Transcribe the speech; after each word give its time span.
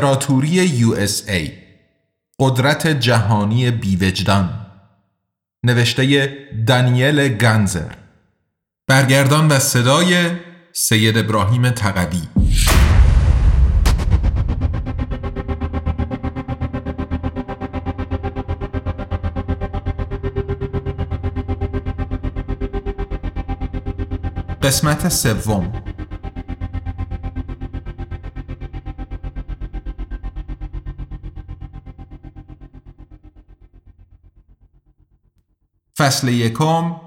امپراتوری 0.00 0.60
ای 1.28 1.52
قدرت 2.38 2.86
جهانی 2.86 3.70
بیوجدان 3.70 4.66
نوشته 5.64 6.28
دانیل 6.66 7.28
گنزر 7.28 7.92
برگردان 8.88 9.48
و 9.48 9.58
صدای 9.58 10.30
سید 10.72 11.18
ابراهیم 11.18 11.70
تقوی. 11.70 12.22
قسمت 24.62 25.08
سوم. 25.08 25.89
فصل 36.00 36.28
یکم 36.28 37.00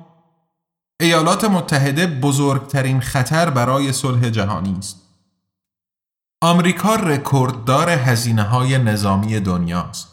ایالات 1.02 1.44
متحده 1.44 2.08
بزرگترین 2.08 3.00
خطر 3.00 3.50
برای 3.50 3.92
صلح 3.92 4.30
جهانی 4.30 4.76
است. 4.78 5.02
آمریکا 6.44 6.96
رکورددار 6.96 7.90
هزینه 7.90 8.44
های 8.44 8.78
نظامی 8.78 9.40
دنیاست. 9.40 10.08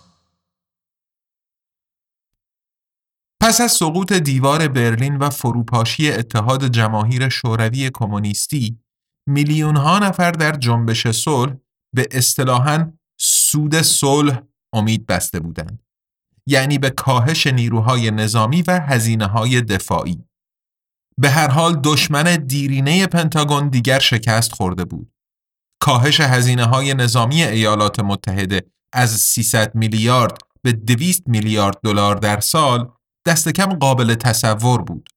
پس 3.43 3.61
از 3.61 3.73
سقوط 3.73 4.13
دیوار 4.13 4.69
برلین 4.69 5.17
و 5.17 5.31
فروپاشی 5.31 6.13
اتحاد 6.13 6.69
جماهیر 6.69 7.29
شوروی 7.29 7.91
کمونیستی، 7.95 8.79
میلیون 9.29 9.77
ها 9.77 9.99
نفر 9.99 10.31
در 10.31 10.53
جنبش 10.53 11.07
صلح 11.07 11.55
به 11.95 12.09
اصطلاحاً 12.11 12.93
سود 13.21 13.83
صلح 13.83 14.43
امید 14.73 15.07
بسته 15.07 15.41
بودند. 15.41 15.90
یعنی 16.47 16.79
به 16.79 16.91
کاهش 16.91 17.47
نیروهای 17.47 18.11
نظامی 18.11 18.63
و 18.63 18.81
هزینه 18.81 19.27
های 19.27 19.61
دفاعی. 19.61 20.25
به 21.19 21.31
هر 21.31 21.49
حال 21.49 21.81
دشمن 21.85 22.37
دیرینه 22.37 23.07
پنتاگون 23.07 23.69
دیگر 23.69 23.99
شکست 23.99 24.53
خورده 24.53 24.85
بود. 24.85 25.13
کاهش 25.83 26.21
هزینه 26.21 26.65
های 26.65 26.95
نظامی 26.95 27.43
ایالات 27.43 28.01
متحده 28.01 28.63
از 28.93 29.11
300 29.11 29.75
میلیارد 29.75 30.39
به 30.63 30.73
200 30.73 31.29
میلیارد 31.29 31.81
دلار 31.85 32.17
در 32.17 32.41
سال 32.41 32.91
دست 33.27 33.49
کم 33.49 33.75
قابل 33.75 34.15
تصور 34.15 34.83
بود. 34.83 35.09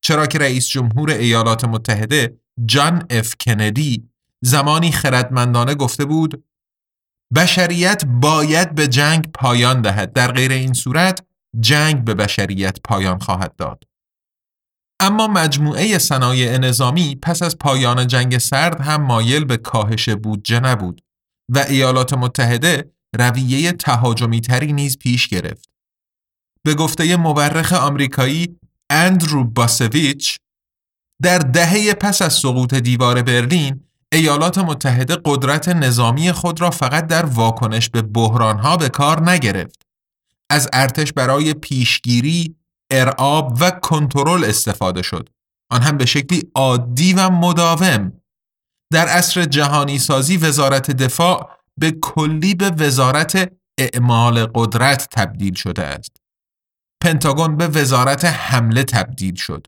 چرا 0.00 0.26
که 0.26 0.38
رئیس 0.38 0.68
جمهور 0.68 1.10
ایالات 1.10 1.64
متحده 1.64 2.40
جان 2.66 3.06
اف 3.10 3.34
کندی 3.40 4.08
زمانی 4.44 4.92
خردمندانه 4.92 5.74
گفته 5.74 6.04
بود 6.04 6.44
بشریت 7.34 8.04
باید 8.04 8.74
به 8.74 8.88
جنگ 8.88 9.32
پایان 9.34 9.82
دهد 9.82 10.12
در 10.12 10.32
غیر 10.32 10.52
این 10.52 10.72
صورت 10.72 11.26
جنگ 11.60 12.04
به 12.04 12.14
بشریت 12.14 12.78
پایان 12.84 13.18
خواهد 13.18 13.56
داد 13.56 13.84
اما 15.00 15.26
مجموعه 15.26 15.98
صنایع 15.98 16.58
نظامی 16.58 17.18
پس 17.22 17.42
از 17.42 17.58
پایان 17.58 18.06
جنگ 18.06 18.38
سرد 18.38 18.80
هم 18.80 19.02
مایل 19.02 19.44
به 19.44 19.56
کاهش 19.56 20.08
بودجه 20.08 20.60
نبود 20.60 21.00
و 21.54 21.58
ایالات 21.58 22.12
متحده 22.12 22.92
رویه 23.18 23.72
تهاجمی 23.72 24.40
تری 24.40 24.72
نیز 24.72 24.98
پیش 24.98 25.28
گرفت. 25.28 25.68
به 26.64 26.74
گفته 26.74 27.16
مورخ 27.16 27.72
آمریکایی 27.72 28.58
اندرو 28.90 29.44
باسویچ 29.44 30.36
در 31.22 31.38
دهه 31.38 31.94
پس 31.94 32.22
از 32.22 32.32
سقوط 32.32 32.74
دیوار 32.74 33.22
برلین 33.22 33.87
ایالات 34.12 34.58
متحده 34.58 35.16
قدرت 35.24 35.68
نظامی 35.68 36.32
خود 36.32 36.60
را 36.60 36.70
فقط 36.70 37.06
در 37.06 37.26
واکنش 37.26 37.90
به 37.90 38.02
بحرانها 38.02 38.76
به 38.76 38.88
کار 38.88 39.30
نگرفت. 39.30 39.82
از 40.50 40.68
ارتش 40.72 41.12
برای 41.12 41.54
پیشگیری، 41.54 42.56
ارعاب 42.90 43.56
و 43.60 43.70
کنترل 43.70 44.44
استفاده 44.44 45.02
شد. 45.02 45.28
آن 45.70 45.82
هم 45.82 45.96
به 45.96 46.06
شکلی 46.06 46.42
عادی 46.54 47.12
و 47.12 47.30
مداوم. 47.30 48.12
در 48.92 49.08
عصر 49.08 49.44
جهانی 49.44 49.98
سازی 49.98 50.36
وزارت 50.36 50.90
دفاع 50.90 51.50
به 51.76 51.90
کلی 51.90 52.54
به 52.54 52.70
وزارت 52.70 53.52
اعمال 53.78 54.46
قدرت 54.54 55.08
تبدیل 55.12 55.54
شده 55.54 55.82
است. 55.82 56.16
پنتاگون 57.02 57.56
به 57.56 57.68
وزارت 57.68 58.24
حمله 58.24 58.84
تبدیل 58.84 59.34
شد. 59.34 59.66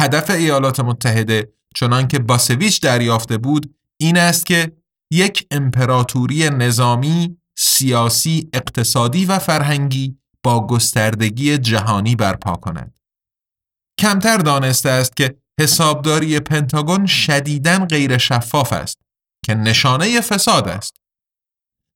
هدف 0.00 0.30
ایالات 0.30 0.80
متحده 0.80 1.52
چنان 1.74 2.08
که 2.08 2.18
باسویچ 2.18 2.80
دریافته 2.80 3.38
بود 3.38 3.74
این 4.00 4.18
است 4.18 4.46
که 4.46 4.72
یک 5.12 5.46
امپراتوری 5.50 6.50
نظامی، 6.50 7.36
سیاسی، 7.58 8.48
اقتصادی 8.52 9.24
و 9.24 9.38
فرهنگی 9.38 10.18
با 10.42 10.66
گستردگی 10.66 11.58
جهانی 11.58 12.16
برپا 12.16 12.56
کند. 12.56 12.98
کمتر 14.00 14.36
دانسته 14.36 14.90
است 14.90 15.16
که 15.16 15.36
حسابداری 15.60 16.40
پنتاگون 16.40 17.06
شدیداً 17.06 17.78
غیر 17.78 18.18
شفاف 18.18 18.72
است 18.72 18.98
که 19.44 19.54
نشانه 19.54 20.20
فساد 20.20 20.68
است. 20.68 20.96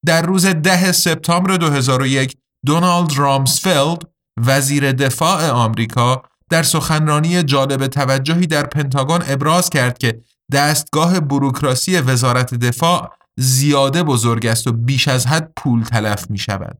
در 0.06 0.22
روز 0.22 0.46
ده 0.46 0.92
سپتامبر 0.92 1.56
2001 1.56 2.36
دونالد 2.66 3.18
رامسفلد 3.18 4.02
وزیر 4.46 4.92
دفاع 4.92 5.50
آمریکا 5.50 6.22
در 6.50 6.62
سخنرانی 6.62 7.42
جالب 7.42 7.86
توجهی 7.86 8.46
در 8.46 8.66
پنتاگون 8.66 9.22
ابراز 9.26 9.70
کرد 9.70 9.98
که 9.98 10.22
دستگاه 10.52 11.20
بروکراسی 11.20 11.98
وزارت 11.98 12.54
دفاع 12.54 13.12
زیاده 13.38 14.02
بزرگ 14.02 14.46
است 14.46 14.66
و 14.66 14.72
بیش 14.72 15.08
از 15.08 15.26
حد 15.26 15.52
پول 15.56 15.82
تلف 15.82 16.30
می 16.30 16.38
شود. 16.38 16.78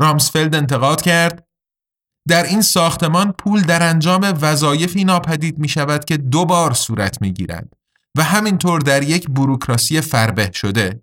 رامسفلد 0.00 0.54
انتقاد 0.54 1.02
کرد 1.02 1.46
در 2.28 2.42
این 2.42 2.62
ساختمان 2.62 3.32
پول 3.32 3.62
در 3.62 3.88
انجام 3.88 4.38
وظایفی 4.40 5.04
ناپدید 5.04 5.58
می 5.58 5.68
شود 5.68 6.04
که 6.04 6.16
دو 6.16 6.44
بار 6.44 6.72
صورت 6.74 7.22
می 7.22 7.32
گیرد 7.32 7.72
و 8.16 8.22
همینطور 8.22 8.80
در 8.80 9.02
یک 9.02 9.28
بروکراسی 9.28 10.00
فربه 10.00 10.50
شده. 10.54 11.02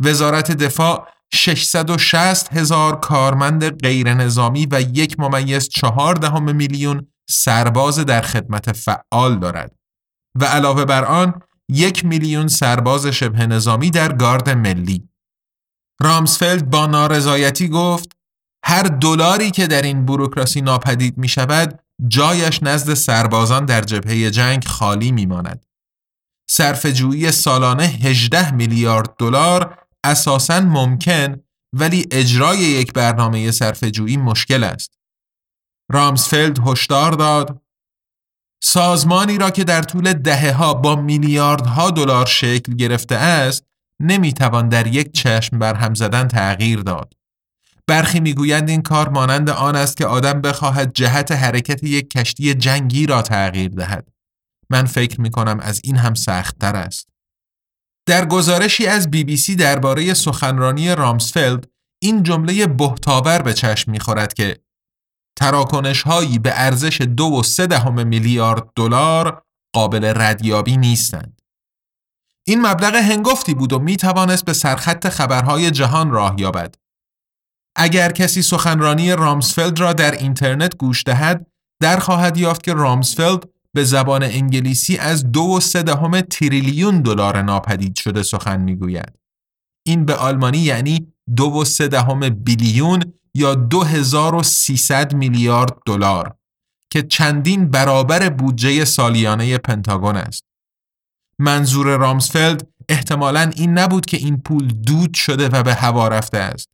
وزارت 0.00 0.52
دفاع 0.52 1.08
660 1.34 2.52
هزار 2.52 3.00
کارمند 3.00 3.82
غیر 3.82 4.14
نظامی 4.14 4.66
و 4.70 4.80
یک 4.80 5.20
ممیز 5.20 5.68
چهار 5.68 6.14
دهم 6.14 6.56
میلیون 6.56 7.06
سرباز 7.30 7.98
در 7.98 8.22
خدمت 8.22 8.72
فعال 8.72 9.38
دارد 9.38 9.74
و 10.40 10.44
علاوه 10.44 10.84
بر 10.84 11.04
آن 11.04 11.42
یک 11.70 12.04
میلیون 12.04 12.48
سرباز 12.48 13.06
شبه 13.06 13.46
نظامی 13.46 13.90
در 13.90 14.12
گارد 14.12 14.50
ملی. 14.50 15.08
رامسفلد 16.00 16.70
با 16.70 16.86
نارضایتی 16.86 17.68
گفت 17.68 18.12
هر 18.64 18.82
دلاری 18.82 19.50
که 19.50 19.66
در 19.66 19.82
این 19.82 20.06
بروکراسی 20.06 20.60
ناپدید 20.60 21.18
می 21.18 21.28
شود 21.28 21.78
جایش 22.08 22.62
نزد 22.62 22.94
سربازان 22.94 23.64
در 23.64 23.80
جبهه 23.80 24.30
جنگ 24.30 24.64
خالی 24.64 25.12
می 25.12 25.26
ماند. 25.26 25.66
صرفه‌جویی 26.50 27.32
سالانه 27.32 27.84
18 27.84 28.54
میلیارد 28.54 29.16
دلار 29.18 29.87
اساساً 30.10 30.60
ممکن 30.60 31.36
ولی 31.72 32.06
اجرای 32.10 32.58
یک 32.58 32.92
برنامه 32.92 33.50
صرفه‌جویی 33.50 34.16
مشکل 34.16 34.64
است. 34.64 34.98
رامسفلد 35.90 36.68
هشدار 36.68 37.12
داد 37.12 37.62
سازمانی 38.62 39.38
را 39.38 39.50
که 39.50 39.64
در 39.64 39.82
طول 39.82 40.12
دهه 40.12 40.52
ها 40.52 40.74
با 40.74 40.96
میلیاردها 40.96 41.90
دلار 41.90 42.26
شکل 42.26 42.74
گرفته 42.74 43.14
است 43.14 43.64
نمی‌توان 44.00 44.68
در 44.68 44.86
یک 44.86 45.12
چشم 45.12 45.58
بر 45.58 45.74
هم 45.74 45.94
زدن 45.94 46.28
تغییر 46.28 46.80
داد. 46.80 47.12
برخی 47.86 48.20
می‌گویند 48.20 48.68
این 48.68 48.82
کار 48.82 49.08
مانند 49.08 49.50
آن 49.50 49.76
است 49.76 49.96
که 49.96 50.06
آدم 50.06 50.40
بخواهد 50.40 50.92
جهت 50.92 51.32
حرکت 51.32 51.84
یک 51.84 52.10
کشتی 52.10 52.54
جنگی 52.54 53.06
را 53.06 53.22
تغییر 53.22 53.70
دهد. 53.70 54.08
من 54.70 54.84
فکر 54.84 55.20
می 55.20 55.30
کنم 55.30 55.60
از 55.60 55.80
این 55.84 55.96
هم 55.96 56.14
سختتر 56.14 56.76
است. 56.76 57.08
در 58.08 58.24
گزارشی 58.24 58.86
از 58.86 59.10
بی 59.10 59.24
بی 59.24 59.36
سی 59.36 59.56
درباره 59.56 60.14
سخنرانی 60.14 60.94
رامسفلد 60.94 61.68
این 62.02 62.22
جمله 62.22 62.66
بهتاور 62.66 63.42
به 63.42 63.54
چشم 63.54 63.90
می‌خورد 63.90 64.34
که 64.34 64.60
تراکنش 65.38 66.02
هایی 66.02 66.38
به 66.38 66.52
ارزش 66.54 67.00
دو 67.00 67.24
و 67.24 67.42
سه 67.42 67.66
دهم 67.66 68.06
میلیارد 68.06 68.68
دلار 68.76 69.42
قابل 69.74 70.12
ردیابی 70.16 70.76
نیستند. 70.76 71.40
این 72.46 72.66
مبلغ 72.66 72.94
هنگفتی 72.94 73.54
بود 73.54 73.72
و 73.72 73.78
می 73.78 73.96
توانست 73.96 74.44
به 74.44 74.52
سرخط 74.52 75.08
خبرهای 75.08 75.70
جهان 75.70 76.10
راه 76.10 76.34
یابد. 76.38 76.74
اگر 77.76 78.12
کسی 78.12 78.42
سخنرانی 78.42 79.12
رامسفلد 79.12 79.80
را 79.80 79.92
در 79.92 80.10
اینترنت 80.10 80.76
گوش 80.76 81.02
دهد، 81.06 81.46
در 81.82 81.98
خواهد 81.98 82.36
یافت 82.36 82.62
که 82.62 82.74
رامسفلد 82.74 83.44
به 83.74 83.84
زبان 83.84 84.22
انگلیسی 84.22 84.96
از 84.96 85.32
دو 85.32 85.40
و 85.40 85.82
دهم 85.82 86.20
تریلیون 86.20 87.02
دلار 87.02 87.42
ناپدید 87.42 87.96
شده 87.96 88.22
سخن 88.22 88.60
می‌گوید. 88.60 89.12
این 89.86 90.04
به 90.04 90.14
آلمانی 90.14 90.58
یعنی 90.58 91.12
دو 91.36 91.44
و 91.44 91.64
سه 91.64 91.88
دهم 91.88 92.28
بیلیون 92.28 93.12
یا 93.34 93.54
2300 93.54 95.14
میلیارد 95.14 95.76
دلار 95.86 96.34
که 96.92 97.02
چندین 97.02 97.70
برابر 97.70 98.28
بودجه 98.28 98.84
سالیانه 98.84 99.58
پنتاگون 99.58 100.16
است. 100.16 100.44
منظور 101.38 101.96
رامسفلد 101.96 102.66
احتمالا 102.88 103.50
این 103.56 103.78
نبود 103.78 104.06
که 104.06 104.16
این 104.16 104.36
پول 104.36 104.68
دود 104.68 105.14
شده 105.14 105.48
و 105.48 105.62
به 105.62 105.74
هوا 105.74 106.08
رفته 106.08 106.38
است 106.38 106.68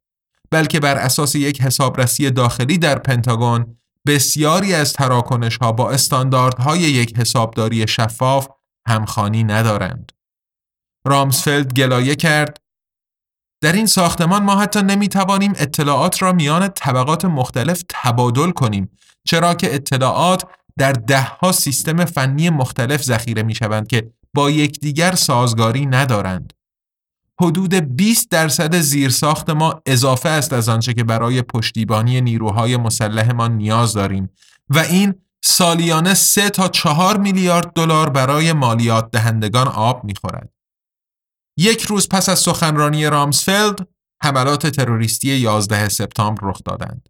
بلکه 0.51 0.81
بر 0.81 0.97
اساس 0.97 1.35
یک 1.35 1.63
حسابرسی 1.63 2.31
داخلی 2.31 2.79
در 2.79 2.99
پنتاگون 2.99 3.77
بسیاری 4.07 4.75
از 4.75 4.93
تراکنش 4.93 5.57
ها 5.57 5.73
با 5.73 5.91
استانداردهای 5.91 6.81
یک 6.81 7.19
حسابداری 7.19 7.89
شفاف 7.89 8.49
همخانی 8.89 9.45
ندارند. 9.45 10.13
رامسفلد 11.07 11.75
گلایه 11.75 12.15
کرد 12.15 12.59
در 13.63 13.73
این 13.73 13.87
ساختمان 13.87 14.43
ما 14.43 14.57
حتی 14.57 14.83
نمی 14.83 15.09
توانیم 15.09 15.53
اطلاعات 15.57 16.23
را 16.23 16.33
میان 16.33 16.69
طبقات 16.69 17.25
مختلف 17.25 17.83
تبادل 17.89 18.51
کنیم 18.51 18.91
چرا 19.27 19.55
که 19.55 19.75
اطلاعات 19.75 20.45
در 20.79 20.93
دهها 20.93 21.53
سیستم 21.53 22.05
فنی 22.05 22.51
مختلف 22.51 23.03
ذخیره 23.03 23.43
می 23.43 23.55
شوند 23.55 23.89
که 23.89 24.11
با 24.35 24.51
یکدیگر 24.51 25.15
سازگاری 25.15 25.87
ندارند. 25.87 26.53
حدود 27.45 27.75
20 27.75 28.31
درصد 28.31 28.75
زیرساخت 28.81 29.51
ما 29.51 29.83
اضافه 29.87 30.29
است 30.29 30.53
از 30.53 30.69
آنچه 30.69 30.95
که 30.95 31.05
برای 31.05 31.43
پشتیبانی 31.43 32.21
نیروهای 32.21 32.77
مسلحمان 32.77 33.57
نیاز 33.57 33.93
داریم 33.93 34.31
و 34.69 34.79
این 34.79 35.15
سالیانه 35.45 36.15
3 36.15 36.51
تا 36.51 36.69
4 36.69 37.17
میلیارد 37.17 37.73
دلار 37.73 38.11
برای 38.11 38.53
مالیات 38.53 39.11
دهندگان 39.11 39.69
آب 39.69 40.05
می‌خورد. 40.05 40.53
یک 41.59 41.83
روز 41.83 42.09
پس 42.09 42.29
از 42.29 42.39
سخنرانی 42.39 43.07
رامسفلد 43.07 43.89
حملات 44.23 44.67
تروریستی 44.67 45.29
11 45.29 45.89
سپتامبر 45.89 46.49
رخ 46.49 46.61
دادند. 46.65 47.09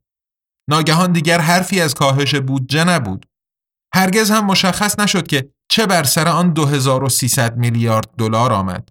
ناگهان 0.70 1.12
دیگر 1.12 1.40
حرفی 1.40 1.80
از 1.80 1.94
کاهش 1.94 2.34
بودجه 2.34 2.84
نبود. 2.84 3.26
هرگز 3.94 4.30
هم 4.30 4.46
مشخص 4.46 4.98
نشد 4.98 5.26
که 5.26 5.50
چه 5.70 5.86
بر 5.86 6.02
سر 6.04 6.28
آن 6.28 6.52
2300 6.52 7.56
میلیارد 7.56 8.10
دلار 8.18 8.52
آمد. 8.52 8.88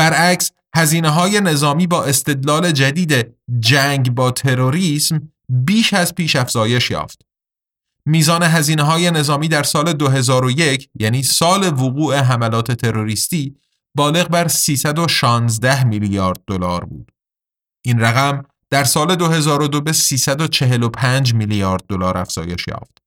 برعکس 0.00 0.50
هزینه 0.76 1.08
های 1.08 1.40
نظامی 1.40 1.86
با 1.86 2.04
استدلال 2.04 2.72
جدید 2.72 3.34
جنگ 3.58 4.14
با 4.14 4.30
تروریسم 4.30 5.32
بیش 5.48 5.94
از 5.94 6.14
پیش 6.14 6.36
افزایش 6.36 6.90
یافت. 6.90 7.22
میزان 8.06 8.42
هزینه 8.42 8.82
های 8.82 9.10
نظامی 9.10 9.48
در 9.48 9.62
سال 9.62 9.92
2001 9.92 10.88
یعنی 10.94 11.22
سال 11.22 11.66
وقوع 11.66 12.16
حملات 12.16 12.72
تروریستی 12.72 13.56
بالغ 13.94 14.28
بر 14.28 14.48
316 14.48 15.84
میلیارد 15.84 16.40
دلار 16.46 16.84
بود. 16.84 17.12
این 17.84 18.00
رقم 18.00 18.42
در 18.70 18.84
سال 18.84 19.16
2002 19.16 19.80
به 19.80 19.92
345 19.92 21.34
میلیارد 21.34 21.82
دلار 21.88 22.18
افزایش 22.18 22.68
یافت. 22.68 22.98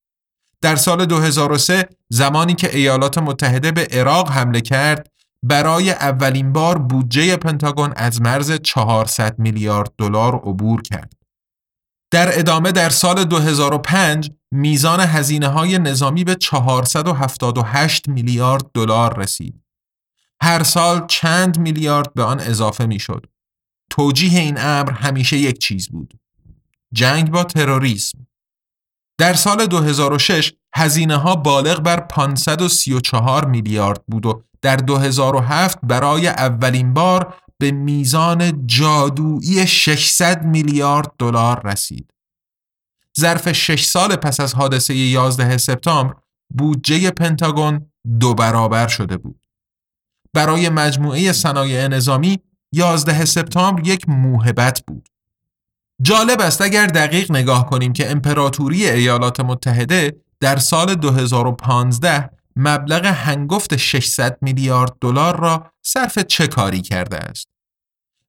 در 0.62 0.76
سال 0.76 1.06
2003 1.06 1.90
زمانی 2.10 2.56
که 2.56 2.76
ایالات 2.76 3.18
متحده 3.18 3.72
به 3.72 3.88
عراق 3.92 4.32
حمله 4.32 4.62
کرد 4.62 5.13
برای 5.44 5.92
اولین 5.92 6.54
بار 6.54 6.78
بودجه 6.78 7.38
پنتاگون 7.38 7.94
از 7.96 8.22
مرز 8.22 8.52
400 8.52 9.40
میلیارد 9.40 9.94
دلار 9.98 10.36
عبور 10.36 10.82
کرد. 10.82 11.14
در 12.12 12.40
ادامه 12.40 12.72
در 12.72 12.90
سال 12.90 13.24
2005 13.24 14.32
میزان 14.52 15.00
هزینه 15.00 15.48
های 15.48 15.80
نظامی 15.80 16.24
به 16.24 16.36
478 16.36 18.08
میلیارد 18.08 18.72
دلار 18.74 19.20
رسید. 19.20 19.64
هر 20.42 20.64
سال 20.64 21.06
چند 21.08 21.60
میلیارد 21.60 22.14
به 22.14 22.24
آن 22.24 22.40
اضافه 22.40 22.86
می 22.86 23.00
شد. 23.00 23.26
توجیه 23.90 24.40
این 24.40 24.58
امر 24.60 24.92
همیشه 24.92 25.38
یک 25.38 25.58
چیز 25.58 25.90
بود. 25.90 26.14
جنگ 26.94 27.32
با 27.32 27.44
تروریسم. 27.44 28.28
در 29.18 29.34
سال 29.34 29.66
2006 29.66 30.54
هزینه 30.76 31.18
ها 31.18 31.36
بالغ 31.36 31.80
بر 31.80 32.00
534 32.00 33.46
میلیارد 33.46 34.06
بود 34.08 34.26
و 34.26 34.44
در 34.64 34.76
2007 34.76 35.80
برای 35.84 36.28
اولین 36.28 36.94
بار 36.94 37.36
به 37.58 37.72
میزان 37.72 38.68
جادویی 38.68 39.68
600 39.68 40.46
میلیارد 40.46 41.12
دلار 41.20 41.62
رسید. 41.68 42.14
ظرف 43.20 43.52
6 43.52 43.86
سال 43.86 44.16
پس 44.16 44.40
از 44.40 44.54
حادثه 44.54 44.96
11 44.96 45.58
سپتامبر 45.58 46.14
بودجه 46.50 47.12
پنتاگون 47.12 47.92
دو 48.20 48.34
برابر 48.34 48.88
شده 48.88 49.18
بود. 49.18 49.40
برای 50.34 50.70
مجموعه 50.70 51.32
صنایع 51.32 51.88
نظامی 51.88 52.40
11 52.72 53.26
سپتامبر 53.26 53.88
یک 53.88 54.10
موهبت 54.10 54.84
بود. 54.88 55.10
جالب 56.02 56.42
است 56.42 56.62
اگر 56.62 56.88
دقیق 56.88 57.32
نگاه 57.32 57.70
کنیم 57.70 57.94
که 57.94 58.12
امپراتوری 58.12 58.90
ایالات 58.90 59.40
متحده 59.40 60.16
در 60.40 60.58
سال 60.58 60.96
2015 60.96 62.30
مبلغ 62.56 63.06
هنگفت 63.06 63.78
600 63.78 64.38
میلیارد 64.42 64.94
دلار 65.02 65.40
را 65.40 65.72
صرف 65.86 66.20
چه 66.20 66.48
کاری 66.48 66.82
کرده 66.82 67.18
است؟ 67.18 67.48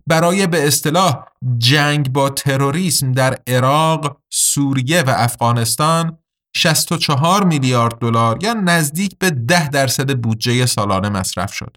برای 0.07 0.47
به 0.47 0.67
اصطلاح 0.67 1.25
جنگ 1.59 2.13
با 2.13 2.31
تروریسم 2.31 3.13
در 3.13 3.39
عراق، 3.47 4.21
سوریه 4.31 5.03
و 5.03 5.15
افغانستان 5.17 6.19
64 6.57 7.45
میلیارد 7.45 7.99
دلار 7.99 8.39
یا 8.43 8.53
نزدیک 8.53 9.19
به 9.19 9.31
10 9.31 9.69
درصد 9.69 10.19
بودجه 10.19 10.67
سالانه 10.67 11.09
مصرف 11.09 11.53
شد. 11.53 11.77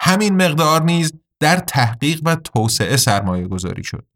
همین 0.00 0.36
مقدار 0.42 0.82
نیز 0.82 1.12
در 1.40 1.56
تحقیق 1.56 2.20
و 2.24 2.36
توسعه 2.36 2.96
سرمایه 2.96 3.48
گذاری 3.48 3.84
شد. 3.84 4.06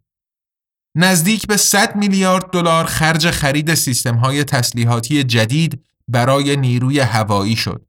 نزدیک 0.96 1.46
به 1.46 1.56
100 1.56 1.96
میلیارد 1.96 2.50
دلار 2.50 2.84
خرج 2.84 3.30
خرید 3.30 3.74
سیستم 3.74 4.14
های 4.14 4.44
تسلیحاتی 4.44 5.24
جدید 5.24 5.84
برای 6.12 6.56
نیروی 6.56 7.00
هوایی 7.00 7.56
شد. 7.56 7.86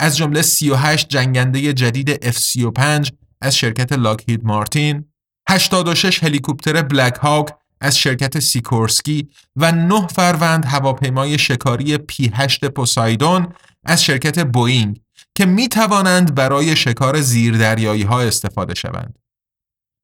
از 0.00 0.16
جمله 0.16 0.42
38 0.42 1.08
جنگنده 1.08 1.72
جدید 1.72 2.30
F-35 2.30 3.10
از 3.40 3.56
شرکت 3.56 3.92
لاکهید 3.92 4.44
مارتین، 4.44 5.04
86 5.48 6.24
هلیکوپتر 6.24 6.82
بلک 6.82 7.14
هاک 7.14 7.48
از 7.80 7.98
شرکت 7.98 8.38
سیکورسکی 8.38 9.28
و 9.56 9.72
9 9.72 10.06
فروند 10.06 10.64
هواپیمای 10.64 11.38
شکاری 11.38 11.96
P-8 11.96 12.64
پوسایدون 12.64 13.48
از 13.84 14.04
شرکت 14.04 14.44
بوئینگ 14.44 15.00
که 15.34 15.46
می 15.46 15.68
توانند 15.68 16.34
برای 16.34 16.76
شکار 16.76 17.20
زیردریایی 17.20 18.02
ها 18.02 18.20
استفاده 18.20 18.74
شوند. 18.74 19.18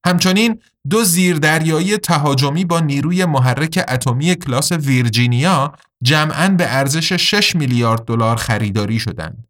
همچنین 0.07 0.63
دو 0.91 1.05
زیردریایی 1.05 1.99
تهاجمی 1.99 2.65
با 2.65 2.81
نیروی 2.81 3.25
محرک 3.25 3.85
اتمی 3.89 4.35
کلاس 4.35 4.73
ویرجینیا 4.73 5.73
جمعاً 6.03 6.49
به 6.49 6.75
ارزش 6.75 7.13
6 7.13 7.57
میلیارد 7.57 8.05
دلار 8.05 8.37
خریداری 8.37 8.99
شدند. 8.99 9.47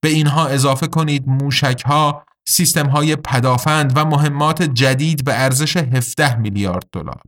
به 0.00 0.08
اینها 0.08 0.46
اضافه 0.46 0.86
کنید 0.86 1.28
موشک 1.28 1.82
ها، 1.86 2.24
سیستم 2.48 2.86
های 2.86 3.16
پدافند 3.16 3.92
و 3.96 4.04
مهمات 4.04 4.62
جدید 4.62 5.24
به 5.24 5.40
ارزش 5.40 5.76
17 5.76 6.36
میلیارد 6.36 6.86
دلار. 6.92 7.22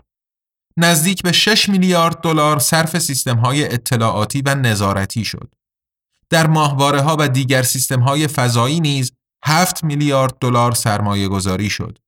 نزدیک 0.76 1.22
به 1.22 1.32
6 1.32 1.68
میلیارد 1.68 2.20
دلار 2.20 2.58
صرف 2.58 2.98
سیستم 2.98 3.36
های 3.36 3.64
اطلاعاتی 3.64 4.42
و 4.42 4.54
نظارتی 4.54 5.24
شد. 5.24 5.54
در 6.30 6.46
ماهواره 6.46 7.00
ها 7.00 7.16
و 7.20 7.28
دیگر 7.28 7.62
سیستم 7.62 8.00
های 8.00 8.28
فضایی 8.28 8.80
نیز 8.80 9.12
7 9.44 9.84
میلیارد 9.84 10.38
دلار 10.40 10.72
سرمایه 10.72 11.28
گذاری 11.28 11.70
شد. 11.70 11.98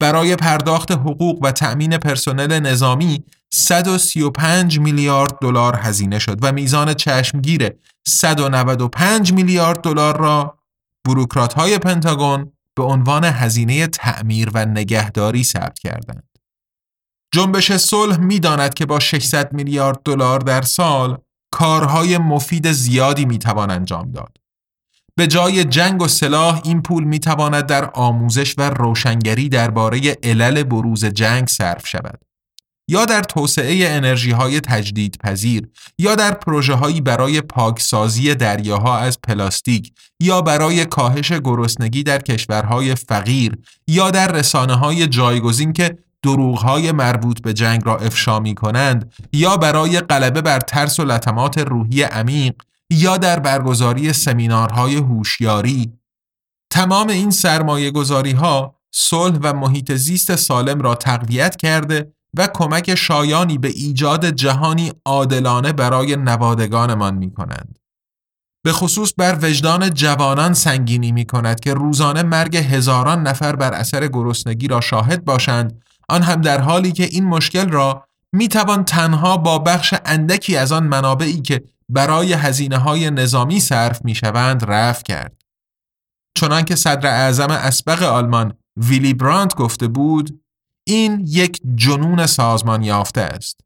برای 0.00 0.36
پرداخت 0.36 0.92
حقوق 0.92 1.38
و 1.42 1.52
تأمین 1.52 1.98
پرسنل 1.98 2.60
نظامی 2.60 3.24
135 3.52 4.78
میلیارد 4.78 5.38
دلار 5.42 5.76
هزینه 5.82 6.18
شد 6.18 6.38
و 6.42 6.52
میزان 6.52 6.94
چشمگیر 6.94 7.70
195 8.08 9.32
میلیارد 9.32 9.80
دلار 9.80 10.16
را 10.16 10.58
بروکرات 11.06 11.54
های 11.54 11.78
پنتاگون 11.78 12.52
به 12.76 12.82
عنوان 12.82 13.24
هزینه 13.24 13.86
تعمیر 13.86 14.50
و 14.54 14.64
نگهداری 14.64 15.44
ثبت 15.44 15.78
کردند. 15.78 16.28
جنبش 17.34 17.72
صلح 17.72 18.16
می‌داند 18.16 18.74
که 18.74 18.86
با 18.86 19.00
600 19.00 19.52
میلیارد 19.52 20.00
دلار 20.04 20.40
در 20.40 20.62
سال 20.62 21.18
کارهای 21.52 22.18
مفید 22.18 22.72
زیادی 22.72 23.24
می‌توان 23.24 23.70
انجام 23.70 24.12
داد. 24.12 24.36
به 25.16 25.26
جای 25.26 25.64
جنگ 25.64 26.02
و 26.02 26.08
سلاح 26.08 26.60
این 26.64 26.82
پول 26.82 27.04
می‌تواند 27.04 27.66
در 27.66 27.90
آموزش 27.94 28.54
و 28.58 28.70
روشنگری 28.70 29.48
درباره 29.48 30.16
علل 30.22 30.62
بروز 30.62 31.04
جنگ 31.04 31.48
صرف 31.48 31.86
شود. 31.86 32.20
یا 32.88 33.04
در 33.04 33.22
توسعه 33.22 33.88
انرژی 33.88 34.30
های 34.30 34.60
تجدید 34.60 35.18
پذیر 35.24 35.68
یا 35.98 36.14
در 36.14 36.34
پروژه 36.34 36.74
هایی 36.74 37.00
برای 37.00 37.40
پاکسازی 37.40 38.34
دریاها 38.34 38.98
از 38.98 39.20
پلاستیک 39.20 39.92
یا 40.20 40.42
برای 40.42 40.84
کاهش 40.84 41.32
گرسنگی 41.32 42.02
در 42.02 42.18
کشورهای 42.18 42.94
فقیر 42.94 43.58
یا 43.88 44.10
در 44.10 44.32
رسانه 44.32 44.74
های 44.74 45.06
جایگزین 45.06 45.72
که 45.72 45.98
دروغ 46.22 46.58
های 46.58 46.92
مربوط 46.92 47.42
به 47.42 47.52
جنگ 47.52 47.82
را 47.84 47.96
افشا 47.96 48.40
می 48.40 48.54
کنند 48.54 49.12
یا 49.32 49.56
برای 49.56 50.00
غلبه 50.00 50.42
بر 50.42 50.60
ترس 50.60 51.00
و 51.00 51.04
لطمات 51.04 51.58
روحی 51.58 52.02
عمیق 52.02 52.54
یا 52.90 53.16
در 53.16 53.40
برگزاری 53.40 54.12
سمینارهای 54.12 54.96
هوشیاری 54.96 55.92
تمام 56.70 57.08
این 57.08 57.30
سرمایه 57.30 57.90
گذاری 57.90 58.32
ها 58.32 58.76
صلح 58.94 59.38
و 59.42 59.52
محیط 59.52 59.92
زیست 59.92 60.36
سالم 60.36 60.80
را 60.80 60.94
تقویت 60.94 61.56
کرده 61.56 62.12
و 62.36 62.48
کمک 62.54 62.94
شایانی 62.94 63.58
به 63.58 63.68
ایجاد 63.68 64.30
جهانی 64.30 64.92
عادلانه 65.04 65.72
برای 65.72 66.16
نوادگانمان 66.16 67.14
می 67.14 67.30
کنند. 67.30 67.78
به 68.64 68.72
خصوص 68.72 69.12
بر 69.16 69.38
وجدان 69.42 69.90
جوانان 69.90 70.54
سنگینی 70.54 71.12
می 71.12 71.24
کند 71.24 71.60
که 71.60 71.74
روزانه 71.74 72.22
مرگ 72.22 72.56
هزاران 72.56 73.22
نفر 73.22 73.56
بر 73.56 73.72
اثر 73.72 74.06
گرسنگی 74.06 74.68
را 74.68 74.80
شاهد 74.80 75.24
باشند 75.24 75.82
آن 76.08 76.22
هم 76.22 76.40
در 76.40 76.60
حالی 76.60 76.92
که 76.92 77.04
این 77.04 77.24
مشکل 77.24 77.70
را 77.70 78.04
می 78.32 78.48
توان 78.48 78.84
تنها 78.84 79.36
با 79.36 79.58
بخش 79.58 79.94
اندکی 80.04 80.56
از 80.56 80.72
آن 80.72 80.86
منابعی 80.86 81.40
که 81.40 81.64
برای 81.88 82.32
هزینه 82.32 82.78
های 82.78 83.10
نظامی 83.10 83.60
صرف 83.60 84.04
می 84.04 84.14
شوند 84.14 84.64
رفع 84.68 85.02
کرد. 85.02 85.42
چنانکه 86.36 86.76
صدر 86.76 87.06
اعظم 87.06 87.50
اسبق 87.50 88.02
آلمان 88.02 88.54
ویلی 88.76 89.14
برانت 89.14 89.54
گفته 89.54 89.88
بود 89.88 90.42
این 90.86 91.24
یک 91.26 91.60
جنون 91.74 92.26
سازمان 92.26 92.82
یافته 92.82 93.20
است. 93.20 93.60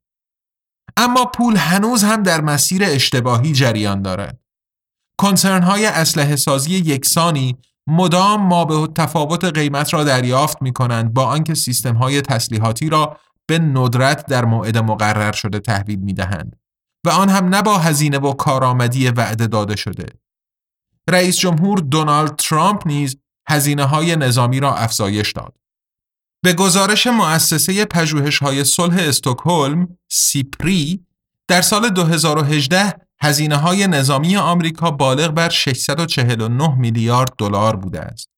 اما 0.97 1.25
پول 1.25 1.57
هنوز 1.57 2.05
هم 2.05 2.23
در 2.23 2.41
مسیر 2.41 2.85
اشتباهی 2.85 3.53
جریان 3.53 4.03
دارد. 4.03 4.41
کنسرن 5.19 5.63
های 5.63 5.87
اسلحه 5.87 6.37
سازی 6.37 6.71
یکسانی 6.71 7.59
مدام 7.87 8.47
ما 8.47 8.65
به 8.65 8.93
تفاوت 8.95 9.45
قیمت 9.45 9.95
را 9.95 10.05
دریافت 10.05 10.63
می 10.63 10.73
کنند 10.73 11.15
با 11.15 11.25
آنکه 11.25 11.55
سیستم 11.55 11.97
های 11.97 12.23
تسلیحاتی 12.23 12.89
را 12.89 13.17
به 13.47 13.59
ندرت 13.59 14.27
در 14.27 14.45
موعد 14.45 14.79
مقرر 14.79 15.33
شده 15.33 15.61
تحویل 15.61 15.99
می 15.99 16.15
دهند 16.15 16.57
و 17.07 17.11
آن 17.11 17.29
هم 17.29 17.49
نه 17.49 17.63
با 17.63 17.79
هزینه 17.79 18.19
و 18.19 18.33
کارآمدی 18.33 19.09
وعده 19.09 19.47
داده 19.47 19.77
شده. 19.77 20.07
رئیس 21.11 21.39
جمهور 21.39 21.79
دونالد 21.79 22.37
ترامپ 22.37 22.87
نیز 22.87 23.17
هزینه 23.49 23.85
های 23.85 24.17
نظامی 24.17 24.61
را 24.61 24.75
افزایش 24.75 25.33
داد. 25.33 25.55
به 26.45 26.53
گزارش 26.53 27.07
مؤسسه 27.07 27.85
پژوهش‌های 27.85 28.65
صلح 28.65 28.97
استکهلم 28.99 29.99
سیپری 30.11 31.07
در 31.49 31.63
سال 31.63 31.89
2018 31.89 32.95
هزینه 33.23 33.57
های 33.57 33.87
نظامی 33.87 34.37
آمریکا 34.37 34.91
بالغ 34.91 35.31
بر 35.31 35.49
649 35.49 36.75
میلیارد 36.79 37.33
دلار 37.39 37.77
بوده 37.77 38.01
است. 38.01 38.29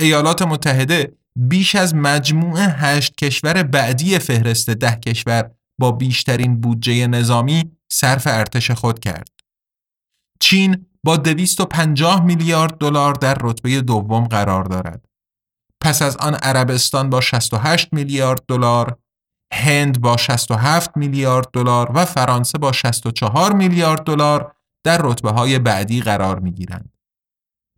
ایالات 0.00 0.42
متحده 0.42 1.16
بیش 1.36 1.74
از 1.74 1.94
مجموع 1.94 2.60
هشت 2.60 3.14
کشور 3.14 3.62
بعدی 3.62 4.18
فهرست 4.18 4.70
ده 4.70 4.96
کشور 4.96 5.50
با 5.78 5.92
بیشترین 5.92 6.60
بودجه 6.60 7.06
نظامی 7.06 7.76
صرف 7.92 8.26
ارتش 8.26 8.70
خود 8.70 8.98
کرد. 8.98 9.30
چین 10.40 10.86
با 11.04 11.16
250 11.16 12.24
میلیارد 12.24 12.78
دلار 12.78 13.14
در 13.14 13.38
رتبه 13.40 13.80
دوم 13.80 14.24
قرار 14.24 14.64
دارد. 14.64 15.04
پس 15.80 16.02
از 16.02 16.16
آن 16.16 16.34
عربستان 16.34 17.10
با 17.10 17.20
68 17.20 17.88
میلیارد 17.92 18.42
دلار، 18.48 18.98
هند 19.52 20.00
با 20.00 20.16
67 20.16 20.96
میلیارد 20.96 21.46
دلار 21.52 21.90
و 21.94 22.04
فرانسه 22.04 22.58
با 22.58 22.72
64 22.72 23.52
میلیارد 23.52 24.04
دلار 24.04 24.54
در 24.84 25.00
رتبه 25.02 25.30
های 25.30 25.58
بعدی 25.58 26.00
قرار 26.00 26.38
می 26.38 26.52
گیرند. 26.52 26.92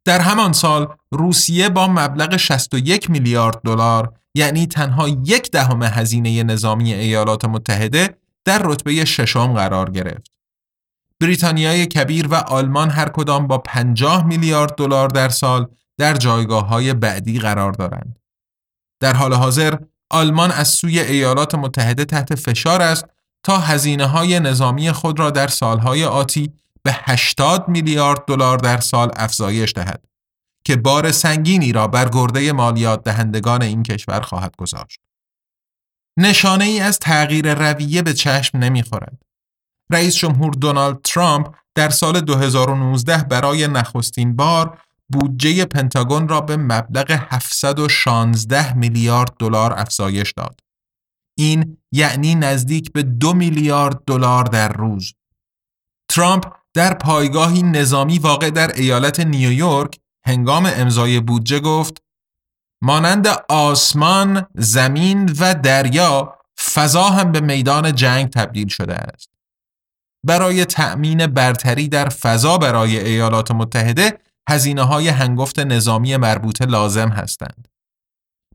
در 0.04 0.20
همان 0.20 0.52
سال 0.52 0.96
روسیه 1.10 1.68
با 1.68 1.86
مبلغ 1.86 2.36
61 2.36 3.10
میلیارد 3.10 3.60
دلار 3.64 4.20
یعنی 4.36 4.66
تنها 4.66 5.08
یک 5.08 5.50
دهم 5.50 5.82
هزینه 5.82 6.42
نظامی 6.42 6.94
ایالات 6.94 7.44
متحده 7.44 8.16
در 8.44 8.62
رتبه 8.64 9.04
ششم 9.04 9.52
قرار 9.52 9.90
گرفت. 9.90 10.30
بریتانیای 11.20 11.86
کبیر 11.86 12.28
و 12.28 12.34
آلمان 12.34 12.90
هر 12.90 13.08
کدام 13.08 13.46
با 13.46 13.58
50 13.58 14.26
میلیارد 14.26 14.74
دلار 14.74 15.08
در 15.08 15.28
سال 15.28 15.66
در 15.98 16.14
جایگاه 16.14 16.66
های 16.66 16.94
بعدی 16.94 17.38
قرار 17.38 17.72
دارند. 17.72 18.18
در 19.00 19.14
حال 19.14 19.34
حاضر 19.34 19.78
آلمان 20.10 20.50
از 20.50 20.68
سوی 20.68 21.00
ایالات 21.00 21.54
متحده 21.54 22.04
تحت 22.04 22.34
فشار 22.34 22.82
است 22.82 23.04
تا 23.42 23.58
هزینه 23.58 24.06
های 24.06 24.40
نظامی 24.40 24.92
خود 24.92 25.18
را 25.18 25.30
در 25.30 25.48
سالهای 25.48 26.04
آتی 26.04 26.52
به 26.82 26.90
80 26.94 27.68
میلیارد 27.68 28.24
دلار 28.24 28.58
در 28.58 28.80
سال 28.80 29.10
افزایش 29.16 29.72
دهد 29.72 30.04
که 30.66 30.76
بار 30.76 31.12
سنگینی 31.12 31.72
را 31.72 31.88
بر 31.88 32.08
گرده 32.08 32.52
مالیات 32.52 33.04
دهندگان 33.04 33.62
این 33.62 33.82
کشور 33.82 34.20
خواهد 34.20 34.56
گذاشت. 34.56 35.00
نشانه 36.18 36.64
ای 36.64 36.80
از 36.80 36.98
تغییر 36.98 37.54
رویه 37.54 38.02
به 38.02 38.14
چشم 38.14 38.58
نمی‌خورد. 38.58 39.22
رئیس 39.92 40.16
جمهور 40.16 40.52
دونالد 40.52 41.00
ترامپ 41.04 41.54
در 41.74 41.88
سال 41.88 42.20
2019 42.20 43.16
برای 43.22 43.68
نخستین 43.68 44.36
بار 44.36 44.78
بودجه 45.12 45.64
پنتاگون 45.64 46.28
را 46.28 46.40
به 46.40 46.56
مبلغ 46.56 47.06
716 47.30 48.76
میلیارد 48.76 49.36
دلار 49.38 49.72
افزایش 49.78 50.32
داد. 50.32 50.60
این 51.38 51.76
یعنی 51.92 52.34
نزدیک 52.34 52.92
به 52.92 53.02
دو 53.02 53.34
میلیارد 53.34 54.04
دلار 54.06 54.44
در 54.44 54.72
روز. 54.72 55.12
ترامپ 56.10 56.44
در 56.74 56.94
پایگاهی 56.94 57.62
نظامی 57.62 58.18
واقع 58.18 58.50
در 58.50 58.72
ایالت 58.72 59.20
نیویورک 59.20 59.98
هنگام 60.26 60.70
امضای 60.76 61.20
بودجه 61.20 61.60
گفت 61.60 62.02
مانند 62.82 63.26
آسمان، 63.48 64.46
زمین 64.54 65.34
و 65.40 65.54
دریا 65.54 66.38
فضا 66.74 67.04
هم 67.04 67.32
به 67.32 67.40
میدان 67.40 67.94
جنگ 67.94 68.30
تبدیل 68.30 68.68
شده 68.68 68.94
است. 68.94 69.30
برای 70.26 70.64
تأمین 70.64 71.26
برتری 71.26 71.88
در 71.88 72.08
فضا 72.08 72.58
برای 72.58 72.98
ایالات 72.98 73.50
متحده 73.50 74.18
هزینه 74.48 74.82
های 74.82 75.08
هنگفت 75.08 75.58
نظامی 75.58 76.16
مربوطه 76.16 76.64
لازم 76.64 77.08
هستند. 77.08 77.68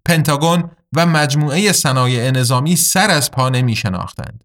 پنتاگون 0.06 0.72
و 0.96 1.06
مجموعه 1.06 1.72
صنایع 1.72 2.32
نظامی 2.32 2.76
سر 2.76 3.10
از 3.10 3.32
پا 3.32 3.50
نمی 3.50 3.76
شناختند. 3.76 4.44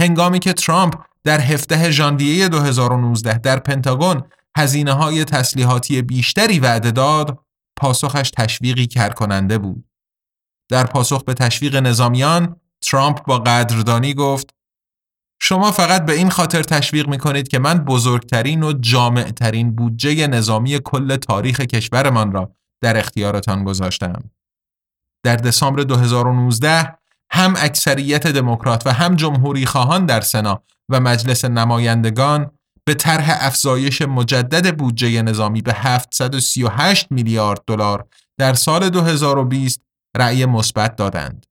هنگامی 0.00 0.38
که 0.38 0.52
ترامپ 0.52 0.94
در 1.24 1.40
17 1.40 1.90
ژانویه 1.90 2.48
2019 2.48 3.38
در 3.38 3.58
پنتاگون 3.58 4.22
هزینه 4.56 4.92
های 4.92 5.24
تسلیحاتی 5.24 6.02
بیشتری 6.02 6.60
وعده 6.60 6.90
داد، 6.90 7.38
پاسخش 7.76 8.30
تشویقی 8.30 8.86
کرکننده 8.86 9.58
بود. 9.58 9.84
در 10.70 10.86
پاسخ 10.86 11.24
به 11.24 11.34
تشویق 11.34 11.76
نظامیان، 11.76 12.56
ترامپ 12.82 13.26
با 13.26 13.38
قدردانی 13.38 14.14
گفت 14.14 14.54
شما 15.40 15.70
فقط 15.72 16.04
به 16.04 16.12
این 16.12 16.30
خاطر 16.30 16.62
تشویق 16.62 17.08
می 17.08 17.18
کنید 17.18 17.48
که 17.48 17.58
من 17.58 17.74
بزرگترین 17.74 18.62
و 18.62 18.72
جامعترین 18.72 19.74
بودجه 19.74 20.26
نظامی 20.26 20.78
کل 20.84 21.16
تاریخ 21.16 21.60
کشورمان 21.60 22.32
را 22.32 22.52
در 22.82 22.96
اختیارتان 22.96 23.64
گذاشتم. 23.64 24.30
در 25.24 25.36
دسامبر 25.36 25.82
2019 25.82 26.98
هم 27.30 27.54
اکثریت 27.56 28.26
دموکرات 28.26 28.86
و 28.86 28.92
هم 28.92 29.16
جمهوری 29.16 29.66
خواهان 29.66 30.06
در 30.06 30.20
سنا 30.20 30.62
و 30.88 31.00
مجلس 31.00 31.44
نمایندگان 31.44 32.50
به 32.88 32.94
طرح 32.94 33.36
افزایش 33.40 34.02
مجدد 34.02 34.76
بودجه 34.76 35.22
نظامی 35.22 35.62
به 35.62 35.72
738 35.72 37.06
میلیارد 37.12 37.60
دلار 37.66 38.08
در 38.38 38.54
سال 38.54 38.90
2020 38.90 39.80
رأی 40.16 40.46
مثبت 40.46 40.96
دادند. 40.96 41.46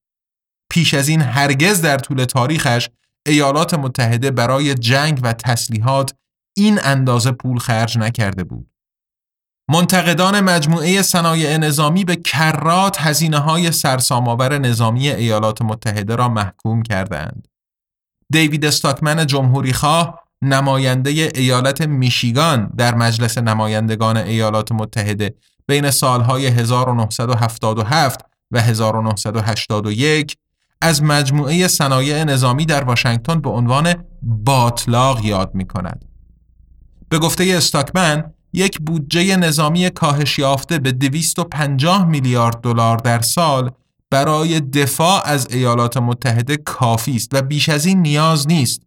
پیش 0.72 0.94
از 0.94 1.10
این 1.10 1.22
هرگز 1.22 1.82
در 1.82 1.98
طول 1.98 2.26
تاریخش 2.26 2.90
ایالات 3.28 3.74
متحده 3.74 4.32
برای 4.32 4.74
جنگ 4.74 5.20
و 5.24 5.34
تسلیحات 5.34 6.16
این 6.58 6.80
اندازه 6.84 7.32
پول 7.32 7.60
خرج 7.60 7.98
نکرده 7.98 8.44
بود. 8.44 8.70
منتقدان 9.70 10.40
مجموعه 10.40 11.02
صنایع 11.02 11.58
نظامی 11.58 12.04
به 12.04 12.16
کرات 12.16 13.02
هزینه 13.02 13.40
های 13.40 13.72
سرسام‌آور 13.72 14.58
نظامی 14.58 15.10
ایالات 15.10 15.62
متحده 15.62 16.16
را 16.16 16.30
محکوم 16.30 16.84
کردند. 16.84 17.48
دیوید 18.32 18.66
استاکمن 18.66 19.26
جمهوری 19.26 19.74
خواه 19.74 20.27
نماینده 20.42 21.10
ایالت 21.36 21.82
میشیگان 21.82 22.72
در 22.78 22.96
مجلس 22.96 23.38
نمایندگان 23.38 24.18
ایالات 24.18 24.72
متحده 24.72 25.36
بین 25.68 25.92
سالهای 25.92 26.48
1977 26.48 28.26
و 28.52 28.62
1981 28.62 30.36
از 30.82 31.04
مجموعه 31.04 31.68
صنایع 31.68 32.24
نظامی 32.24 32.66
در 32.66 32.84
واشنگتن 32.84 33.42
به 33.42 33.50
عنوان 33.50 33.94
باطلاق 34.22 35.26
یاد 35.26 35.52
می 35.56 35.66
کند. 35.66 36.06
به 37.10 37.20
گفته 37.20 37.54
استاکمن 37.58 38.34
یک 38.54 38.80
بودجه 38.80 39.36
نظامی 39.36 39.90
کاهش 39.90 40.40
یافته 40.40 40.80
به 40.80 40.92
250 40.92 42.06
میلیارد 42.06 42.62
دلار 42.62 42.98
در 42.98 43.22
سال 43.22 43.72
برای 44.10 44.60
دفاع 44.60 45.22
از 45.26 45.48
ایالات 45.50 45.98
متحده 45.98 46.58
کافی 46.58 47.16
است 47.16 47.30
و 47.34 47.42
بیش 47.42 47.70
از 47.70 47.86
این 47.86 48.02
نیاز 48.02 48.48
نیست 48.48 48.87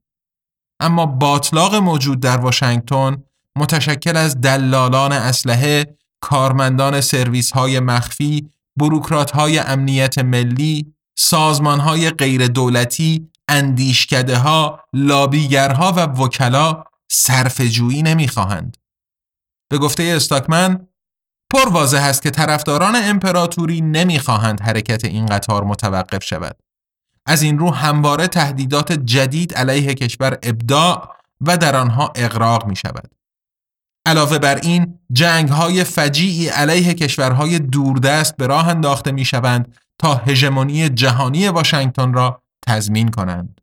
اما 0.80 1.06
باطلاق 1.06 1.74
موجود 1.74 2.20
در 2.20 2.36
واشنگتن 2.36 3.22
متشکل 3.56 4.16
از 4.16 4.40
دلالان 4.40 5.12
اسلحه، 5.12 5.96
کارمندان 6.20 7.00
سرویس 7.00 7.52
های 7.52 7.80
مخفی، 7.80 8.50
بروکرات 8.78 9.30
های 9.30 9.58
امنیت 9.58 10.18
ملی، 10.18 10.94
سازمان 11.18 11.80
های 11.80 12.10
غیر 12.10 12.46
دولتی، 12.46 13.30
اندیشکده 13.48 14.38
ها، 14.38 14.80
لابیگرها 14.92 15.92
و 15.92 16.00
وکلا 16.00 16.84
صرفجویی 17.10 18.02
نمی‌خواهند. 18.02 18.76
به 19.70 19.78
گفته 19.78 20.02
استاکمن 20.02 20.86
پر 21.52 21.68
واضح 21.68 22.02
است 22.02 22.22
که 22.22 22.30
طرفداران 22.30 22.96
امپراتوری 22.96 23.80
نمی‌خواهند 23.80 24.60
حرکت 24.60 25.04
این 25.04 25.26
قطار 25.26 25.64
متوقف 25.64 26.24
شود. 26.24 26.56
از 27.30 27.42
این 27.42 27.58
رو 27.58 27.70
همواره 27.70 28.26
تهدیدات 28.26 28.92
جدید 28.92 29.54
علیه 29.54 29.94
کشور 29.94 30.38
ابداع 30.42 31.16
و 31.40 31.56
در 31.56 31.76
آنها 31.76 32.12
اقراق 32.16 32.66
می 32.66 32.76
شود. 32.76 33.10
علاوه 34.06 34.38
بر 34.38 34.54
این 34.54 34.98
جنگ 35.12 35.48
های 35.48 35.84
فجیعی 35.84 36.48
علیه 36.48 36.94
کشورهای 36.94 37.58
دوردست 37.58 38.36
به 38.36 38.46
راه 38.46 38.68
انداخته 38.68 39.12
می 39.12 39.24
شوند 39.24 39.74
تا 39.98 40.14
هژمونی 40.14 40.88
جهانی 40.88 41.48
واشنگتن 41.48 42.12
را 42.12 42.42
تضمین 42.66 43.08
کنند. 43.08 43.59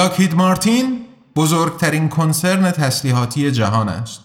لاکهید 0.00 0.34
مارتین 0.34 1.06
بزرگترین 1.36 2.08
کنسرن 2.08 2.70
تسلیحاتی 2.70 3.50
جهان 3.50 3.88
است. 3.88 4.20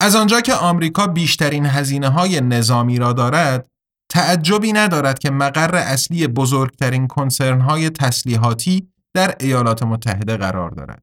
از 0.00 0.16
آنجا 0.16 0.40
که 0.40 0.54
آمریکا 0.54 1.06
بیشترین 1.06 1.66
هزینه 1.66 2.08
های 2.08 2.40
نظامی 2.40 2.98
را 2.98 3.12
دارد، 3.12 3.68
تعجبی 4.08 4.72
ندارد 4.72 5.18
که 5.18 5.30
مقر 5.30 5.74
اصلی 5.74 6.26
بزرگترین 6.26 7.06
کنسرن 7.06 7.60
های 7.60 7.90
تسلیحاتی 7.90 8.88
در 9.14 9.34
ایالات 9.40 9.82
متحده 9.82 10.36
قرار 10.36 10.70
دارد. 10.70 11.02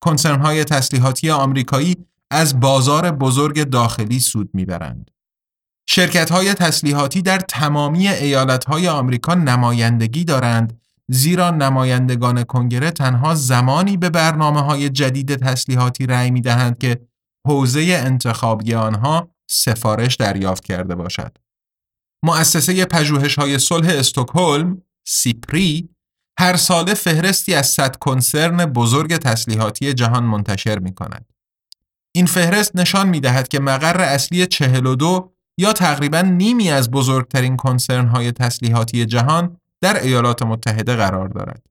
کنسرن 0.00 0.40
های 0.40 0.64
تسلیحاتی 0.64 1.30
آمریکایی 1.30 1.96
از 2.30 2.60
بازار 2.60 3.10
بزرگ 3.10 3.62
داخلی 3.62 4.20
سود 4.20 4.50
می‌برند. 4.52 5.10
شرکت 5.88 6.30
های 6.32 6.54
تسلیحاتی 6.54 7.22
در 7.22 7.38
تمامی 7.38 8.08
ایالت 8.08 8.64
های 8.64 8.88
آمریکا 8.88 9.34
نمایندگی 9.34 10.24
دارند 10.24 10.83
زیرا 11.10 11.50
نمایندگان 11.50 12.44
کنگره 12.44 12.90
تنها 12.90 13.34
زمانی 13.34 13.96
به 13.96 14.10
برنامه 14.10 14.60
های 14.60 14.90
جدید 14.90 15.36
تسلیحاتی 15.36 16.06
رأی 16.06 16.30
می 16.30 16.40
دهند 16.40 16.78
که 16.78 17.00
حوزه 17.46 17.80
انتخابی 17.80 18.74
آنها 18.74 19.34
سفارش 19.50 20.14
دریافت 20.14 20.64
کرده 20.64 20.94
باشد. 20.94 21.38
مؤسسه 22.24 22.84
پژوهش 22.84 23.38
های 23.38 23.58
صلح 23.58 23.88
استکهلم 23.88 24.82
سیپری 25.06 25.88
هر 26.38 26.56
ساله 26.56 26.94
فهرستی 26.94 27.54
از 27.54 27.66
صد 27.66 27.96
کنسرن 27.96 28.66
بزرگ 28.66 29.16
تسلیحاتی 29.16 29.94
جهان 29.94 30.24
منتشر 30.24 30.78
می 30.78 30.94
کند. 30.94 31.26
این 32.14 32.26
فهرست 32.26 32.76
نشان 32.76 33.08
می 33.08 33.20
دهد 33.20 33.48
که 33.48 33.60
مقر 33.60 34.00
اصلی 34.00 34.46
42 34.46 35.34
یا 35.58 35.72
تقریبا 35.72 36.20
نیمی 36.20 36.70
از 36.70 36.90
بزرگترین 36.90 37.56
کنسرن 37.56 38.06
های 38.06 38.32
تسلیحاتی 38.32 39.06
جهان 39.06 39.56
در 39.84 40.02
ایالات 40.02 40.42
متحده 40.42 40.96
قرار 40.96 41.28
دارد. 41.28 41.66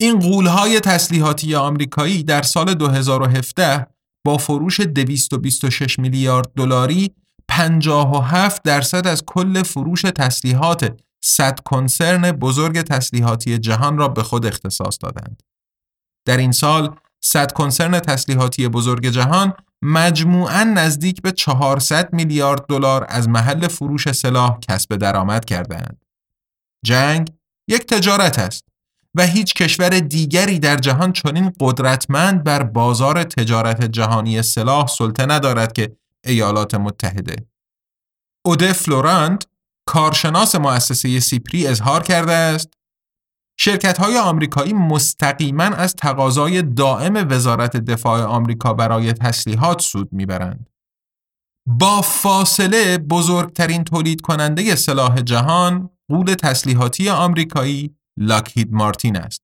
این 0.00 0.18
قولهای 0.18 0.80
تسلیحاتی 0.80 1.54
آمریکایی 1.54 2.22
در 2.22 2.42
سال 2.42 2.74
2017 2.74 3.86
با 4.26 4.38
فروش 4.38 4.80
226 4.80 5.98
میلیارد 5.98 6.52
دلاری 6.56 7.14
57 7.48 8.62
درصد 8.62 9.06
از 9.06 9.24
کل 9.26 9.62
فروش 9.62 10.02
تسلیحات 10.02 11.00
100 11.24 11.60
کنسرن 11.60 12.32
بزرگ 12.32 12.80
تسلیحاتی 12.80 13.58
جهان 13.58 13.98
را 13.98 14.08
به 14.08 14.22
خود 14.22 14.46
اختصاص 14.46 14.98
دادند. 15.00 15.42
در 16.26 16.36
این 16.36 16.52
سال 16.52 16.96
100 17.20 17.52
کنسرن 17.52 18.00
تسلیحاتی 18.00 18.68
بزرگ 18.68 19.08
جهان 19.08 19.52
مجموعاً 19.82 20.64
نزدیک 20.64 21.22
به 21.22 21.32
400 21.32 22.12
میلیارد 22.12 22.66
دلار 22.66 23.06
از 23.08 23.28
محل 23.28 23.68
فروش 23.68 24.12
سلاح 24.12 24.58
کسب 24.68 24.96
درآمد 24.96 25.44
کردند. 25.44 26.03
جنگ 26.84 27.32
یک 27.68 27.86
تجارت 27.86 28.38
است 28.38 28.64
و 29.14 29.26
هیچ 29.26 29.54
کشور 29.54 29.88
دیگری 29.88 30.58
در 30.58 30.76
جهان 30.76 31.12
چنین 31.12 31.52
قدرتمند 31.60 32.44
بر 32.44 32.62
بازار 32.62 33.22
تجارت 33.22 33.84
جهانی 33.84 34.42
سلاح 34.42 34.86
سلطه 34.86 35.26
ندارد 35.26 35.72
که 35.72 35.96
ایالات 36.24 36.74
متحده. 36.74 37.36
اوده 38.46 38.72
فلورانت 38.72 39.46
کارشناس 39.86 40.54
مؤسسه 40.54 41.20
سیپری 41.20 41.66
اظهار 41.66 42.02
کرده 42.02 42.32
است 42.32 42.68
شرکت 43.58 43.98
های 43.98 44.18
آمریکایی 44.18 44.72
مستقیما 44.72 45.64
از 45.64 45.94
تقاضای 45.94 46.62
دائم 46.62 47.28
وزارت 47.30 47.76
دفاع 47.76 48.22
آمریکا 48.22 48.74
برای 48.74 49.12
تسلیحات 49.12 49.80
سود 49.80 50.12
می‌برند. 50.12 50.70
با 51.66 52.02
فاصله 52.02 52.98
بزرگترین 52.98 53.84
تولید 53.84 54.20
کننده 54.20 54.74
سلاح 54.74 55.20
جهان 55.20 55.90
قول 56.08 56.34
تسلیحاتی 56.34 57.08
آمریکایی 57.08 57.96
لاکهید 58.16 58.72
مارتین 58.72 59.16
است. 59.16 59.42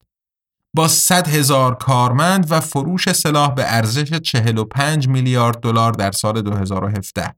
با 0.74 0.88
100 0.88 1.28
هزار 1.28 1.74
کارمند 1.74 2.52
و 2.52 2.61
فروش 2.61 3.12
سلاح 3.12 3.54
به 3.54 3.74
ارزش 3.74 4.14
45 4.14 5.09
میلیارد 5.09 5.61
دلار 5.61 5.92
در 5.92 6.12
سال 6.12 6.42
2017. 6.42 7.35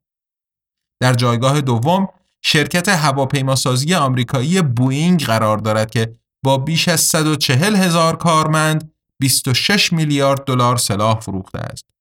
در 1.01 1.15
جایگاه 1.15 1.61
دوم 1.61 2.09
شرکت 2.43 2.89
هواپیماسازی 2.89 3.95
آمریکایی 3.95 4.63
بوئینگ 4.63 5.25
قرار 5.25 5.59
دارد 5.59 5.91
که 5.91 6.17
با 6.45 6.59
بیش 6.59 6.89
از 6.89 7.01
140 7.01 7.77
هزار 7.77 8.17
کارمند 8.17 8.93
26 9.19 9.93
میلیارد 9.93 10.45
دلار 10.45 10.77
سلاح 10.77 11.21
فروخته 11.21 11.59
است. 11.59 11.92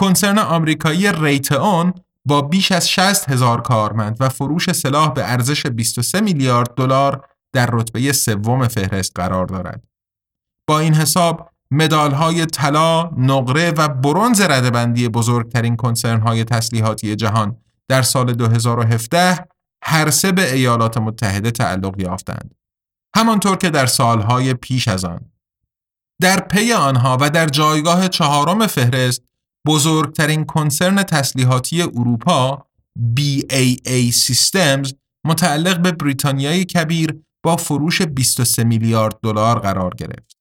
کنسرن 0.00 0.38
آمریکایی 0.38 1.12
ریتئون 1.12 1.94
با 2.24 2.42
بیش 2.42 2.72
از 2.72 2.90
60 2.90 3.30
هزار 3.30 3.60
کارمند 3.60 4.16
و 4.20 4.28
فروش 4.28 4.72
سلاح 4.72 5.12
به 5.12 5.32
ارزش 5.32 5.66
23 5.66 6.20
میلیارد 6.20 6.74
دلار 6.74 7.28
در 7.52 7.68
رتبه 7.72 8.12
سوم 8.12 8.68
فهرست 8.68 9.12
قرار 9.14 9.46
دارد. 9.46 9.84
با 10.68 10.78
این 10.78 10.94
حساب 10.94 11.50
مدال 11.70 12.12
های 12.12 12.46
طلا، 12.46 13.10
نقره 13.16 13.70
و 13.70 13.88
برونز 13.88 14.40
ردبندی 14.40 15.08
بزرگترین 15.08 15.76
کنسرن 15.76 16.20
های 16.20 16.44
تسلیحاتی 16.44 17.16
جهان 17.16 17.56
در 17.88 18.02
سال 18.02 18.32
2017 18.32 19.48
هر 19.84 20.10
سه 20.10 20.32
به 20.32 20.54
ایالات 20.54 20.98
متحده 20.98 21.50
تعلق 21.50 22.00
یافتند. 22.00 22.54
همانطور 23.16 23.56
که 23.56 23.70
در 23.70 23.86
سالهای 23.86 24.54
پیش 24.54 24.88
از 24.88 25.04
آن. 25.04 25.20
در 26.20 26.40
پی 26.40 26.72
آنها 26.72 27.18
و 27.20 27.30
در 27.30 27.46
جایگاه 27.46 28.08
چهارم 28.08 28.66
فهرست 28.66 29.29
بزرگترین 29.66 30.44
کنسرن 30.44 31.02
تسلیحاتی 31.02 31.82
اروپا 31.82 32.66
BAA 32.98 34.12
Systems 34.12 34.94
متعلق 35.26 35.82
به 35.82 35.92
بریتانیای 35.92 36.64
کبیر 36.64 37.20
با 37.44 37.56
فروش 37.56 38.02
23 38.02 38.64
میلیارد 38.64 39.20
دلار 39.22 39.58
قرار 39.58 39.94
گرفت. 39.94 40.36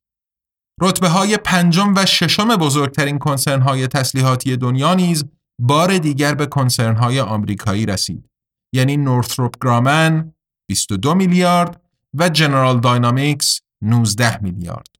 رتبه 0.81 1.09
های 1.09 1.37
پنجم 1.37 1.93
و 1.95 2.05
ششم 2.05 2.55
بزرگترین 2.55 3.19
کنسرن 3.19 3.61
های 3.61 3.87
تسلیحاتی 3.87 4.57
دنیا 4.57 4.93
نیز 4.93 5.25
بار 5.61 5.97
دیگر 5.97 6.35
به 6.35 6.45
کنسرن 6.45 6.95
های 6.95 7.19
آمریکایی 7.19 7.85
رسید. 7.85 8.29
یعنی 8.75 8.97
نورثروپ 8.97 9.55
گرامن 9.63 10.33
22 10.69 11.15
میلیارد 11.15 11.81
و 12.13 12.29
جنرال 12.29 12.79
داینامیکس 12.79 13.61
19 13.83 14.43
میلیارد. 14.43 14.98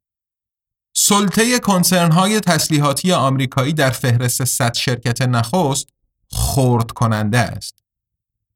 سلطه 1.01 1.59
کنسرن 1.59 2.11
های 2.11 2.39
تسلیحاتی 2.39 3.11
آمریکایی 3.11 3.73
در 3.73 3.89
فهرست 3.89 4.43
100 4.43 4.73
شرکت 4.73 5.21
نخست 5.21 5.89
خورد 6.31 6.91
کننده 6.91 7.37
است. 7.37 7.83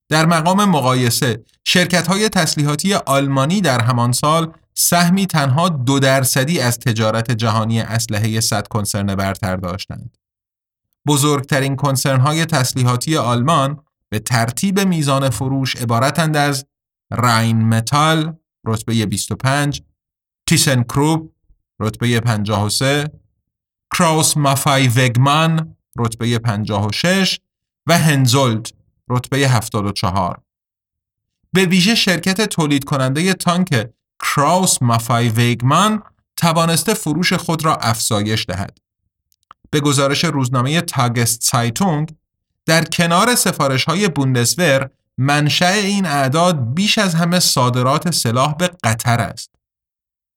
در 0.10 0.26
مقام 0.26 0.66
مقایسه 0.66 1.44
شرکت 1.64 2.08
های 2.08 2.30
تسلیحاتی 2.30 2.94
آلمانی 2.94 3.62
در 3.62 3.82
همان 3.82 4.12
سال 4.12 4.54
سهمی 4.74 5.28
تنها 5.28 5.70
دو 5.70 6.00
درصدی 6.00 6.60
از 6.60 6.80
تجارت 6.80 7.32
جهانی 7.32 7.82
اسلحه 7.82 8.40
100 8.40 8.68
کنسرن 8.68 9.16
برتر 9.16 9.56
داشتند. 9.56 10.18
بزرگترین 11.08 11.76
کنسرن 11.76 12.20
های 12.20 12.46
تسلیحاتی 12.46 13.18
آلمان 13.18 13.84
به 14.10 14.20
ترتیب 14.20 14.80
میزان 14.80 15.30
فروش 15.30 15.76
عبارتند 15.76 16.38
از 16.38 16.66
راین 17.12 17.66
متال 17.66 18.34
رتبه 18.66 19.06
25 19.06 19.82
تیسن 20.48 20.84
کروب 20.84 21.33
رتبه 21.80 22.20
53 22.20 23.12
کراوس 23.98 24.38
مافای 24.38 24.88
وگمان 24.88 25.76
رتبه 25.98 26.40
56 26.40 27.40
و 27.88 27.98
هنزولت 27.98 28.74
رتبه 29.10 29.38
74 29.38 30.42
به 31.54 31.66
ویژه 31.66 31.96
شرکت 31.96 32.42
تولید 32.42 32.84
کننده 32.84 33.34
تانک 33.34 33.90
کراوس 34.20 34.82
مافای 34.82 35.30
ویگمان 35.30 36.04
توانسته 36.38 36.94
فروش 36.94 37.34
خود 37.34 37.66
را 37.66 37.76
افزایش 37.76 38.46
دهد. 38.46 38.78
به 39.70 39.80
گزارش 39.80 40.26
روزنامه 40.26 40.82
تاگست 40.82 41.44
سایتونگ 41.44 42.16
در 42.66 42.84
کنار 42.84 43.36
سفارش 43.36 43.86
های 43.86 44.08
بوندسور 44.08 44.90
منشأ 45.18 45.72
این 45.72 46.06
اعداد 46.06 46.74
بیش 46.74 46.98
از 46.98 47.16
همه 47.16 47.40
صادرات 47.40 48.12
سلاح 48.12 48.56
به 48.56 48.70
قطر 48.84 49.20
است. 49.20 49.50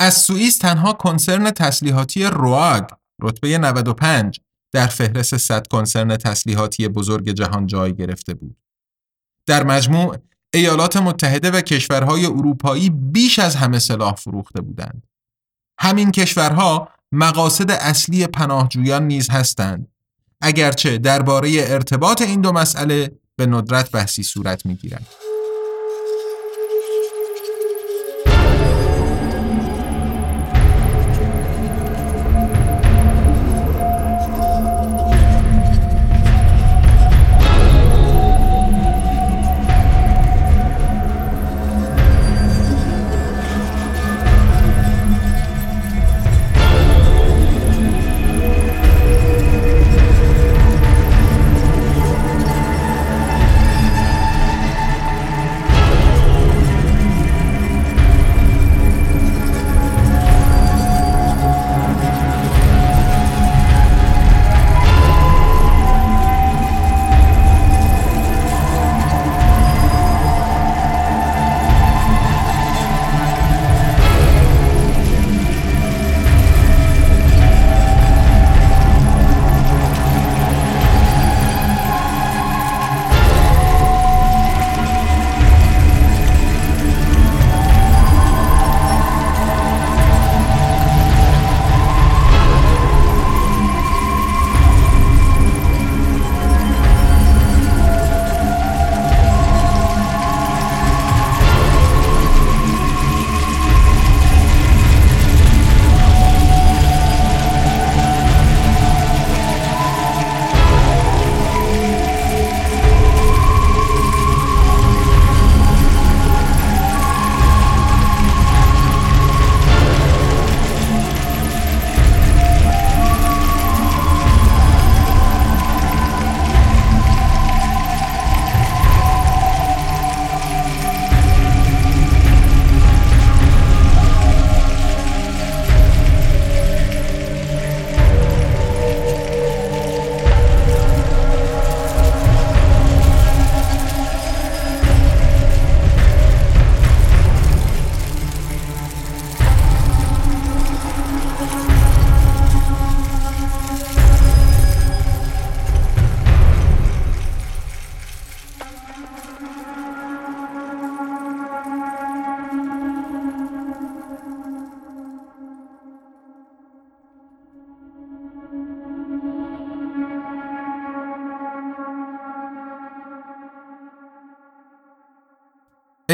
از 0.00 0.14
سوئیس 0.14 0.58
تنها 0.58 0.92
کنسرن 0.92 1.50
تسلیحاتی 1.50 2.24
رواگ 2.24 2.84
رتبه 3.22 3.58
95 3.58 4.40
در 4.72 4.86
فهرست 4.86 5.36
100 5.36 5.66
کنسرن 5.66 6.16
تسلیحاتی 6.16 6.88
بزرگ 6.88 7.30
جهان 7.30 7.66
جای 7.66 7.94
گرفته 7.94 8.34
بود. 8.34 8.56
در 9.46 9.64
مجموع 9.64 10.16
ایالات 10.54 10.96
متحده 10.96 11.50
و 11.50 11.60
کشورهای 11.60 12.26
اروپایی 12.26 12.90
بیش 12.90 13.38
از 13.38 13.56
همه 13.56 13.78
سلاح 13.78 14.14
فروخته 14.14 14.60
بودند. 14.60 15.06
همین 15.80 16.10
کشورها 16.10 16.88
مقاصد 17.12 17.70
اصلی 17.70 18.26
پناهجویان 18.26 19.06
نیز 19.06 19.30
هستند 19.30 19.88
اگرچه 20.40 20.98
درباره 20.98 21.52
ارتباط 21.56 22.22
این 22.22 22.40
دو 22.40 22.52
مسئله 22.52 23.12
به 23.36 23.46
ندرت 23.46 23.90
بحثی 23.90 24.22
صورت 24.22 24.66
می‌گیرد. 24.66 25.06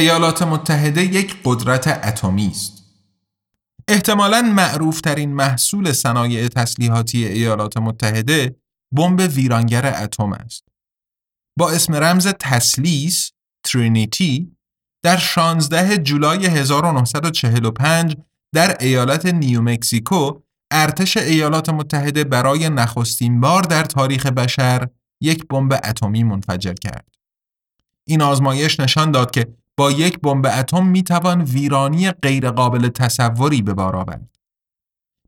ایالات 0.02 0.42
متحده 0.42 1.04
یک 1.04 1.36
قدرت 1.44 1.88
اتمی 1.88 2.46
است. 2.46 2.82
احتمالاً 3.88 4.42
معروفترین 4.42 5.34
محصول 5.34 5.92
صنایع 5.92 6.48
تسلیحاتی 6.48 7.26
ایالات 7.26 7.76
متحده 7.76 8.56
بمب 8.92 9.20
ویرانگر 9.34 10.02
اتم 10.02 10.32
است. 10.32 10.64
با 11.58 11.70
اسم 11.70 11.94
رمز 11.94 12.26
تسلیس 12.26 13.30
ترینیتی 13.64 14.56
در 15.02 15.16
16 15.16 15.98
جولای 15.98 16.46
1945 16.46 18.16
در 18.52 18.76
ایالت 18.80 19.26
نیومکسیکو 19.26 20.40
ارتش 20.70 21.16
ایالات 21.16 21.68
متحده 21.68 22.24
برای 22.24 22.68
نخستین 22.68 23.40
بار 23.40 23.62
در 23.62 23.84
تاریخ 23.84 24.26
بشر 24.26 24.88
یک 25.20 25.48
بمب 25.48 25.72
اتمی 25.84 26.22
منفجر 26.22 26.74
کرد. 26.74 27.08
این 28.04 28.22
آزمایش 28.22 28.80
نشان 28.80 29.10
داد 29.10 29.30
که 29.30 29.61
با 29.76 29.90
یک 29.90 30.18
بمب 30.20 30.46
اتم 30.46 30.86
می 30.86 31.02
توان 31.02 31.42
ویرانی 31.42 32.10
غیرقابل 32.10 32.88
تصوری 32.88 33.62
به 33.62 33.74
بار 33.74 33.96
آورد. 33.96 34.28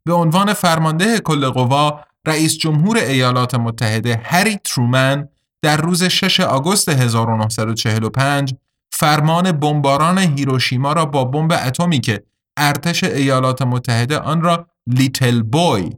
به 0.04 0.12
عنوان 0.12 0.52
فرمانده 0.52 1.20
کل 1.20 1.50
قوا 1.50 2.00
رئیس 2.26 2.58
جمهور 2.58 2.96
ایالات 2.96 3.54
متحده 3.54 4.20
هری 4.24 4.56
ترومن 4.56 5.28
در 5.62 5.76
روز 5.76 6.04
6 6.04 6.40
آگوست 6.40 6.88
1945 6.88 8.54
فرمان 8.92 9.52
بمباران 9.52 10.18
هیروشیما 10.18 10.92
را 10.92 11.06
با 11.06 11.24
بمب 11.24 11.52
اتمی 11.66 12.00
که 12.00 12.24
ارتش 12.56 13.04
ایالات 13.04 13.62
متحده 13.62 14.18
آن 14.18 14.42
را 14.42 14.66
لیتل 14.86 15.42
بوی 15.42 15.90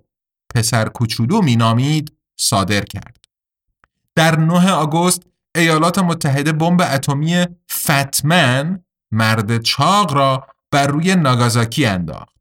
پسر 0.55 0.89
کوچولو 0.89 1.43
مینامید 1.43 2.13
صادر 2.37 2.81
کرد. 2.85 3.25
در 4.15 4.39
9 4.39 4.71
آگوست 4.71 5.23
ایالات 5.57 5.99
متحده 5.99 6.53
بمب 6.53 6.81
اتمی 6.81 7.47
فتمن 7.73 8.85
مرد 9.13 9.63
چاق 9.63 10.15
را 10.15 10.47
بر 10.71 10.87
روی 10.87 11.15
ناگازاکی 11.15 11.87
انداخت. 11.87 12.37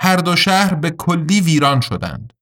هر 0.00 0.16
دو 0.16 0.36
شهر 0.36 0.74
به 0.74 0.90
کلی 0.90 1.40
ویران 1.40 1.80
شدند. 1.80 2.32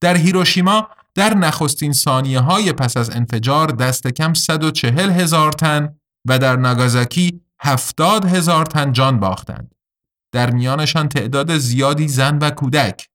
در 0.00 0.16
هیروشیما 0.16 0.88
در 1.14 1.34
نخستین 1.34 1.92
ثانیه 1.92 2.40
های 2.40 2.72
پس 2.72 2.96
از 2.96 3.10
انفجار 3.10 3.70
دست 3.70 4.06
کم 4.06 4.34
140 4.34 5.10
هزار 5.10 5.52
تن 5.52 5.98
و 6.28 6.38
در 6.38 6.56
ناگازاکی 6.56 7.40
70 7.60 8.24
هزار 8.24 8.66
تن 8.66 8.92
جان 8.92 9.20
باختند. 9.20 9.74
در 10.32 10.50
میانشان 10.50 11.08
تعداد 11.08 11.58
زیادی 11.58 12.08
زن 12.08 12.38
و 12.38 12.50
کودک. 12.50 13.08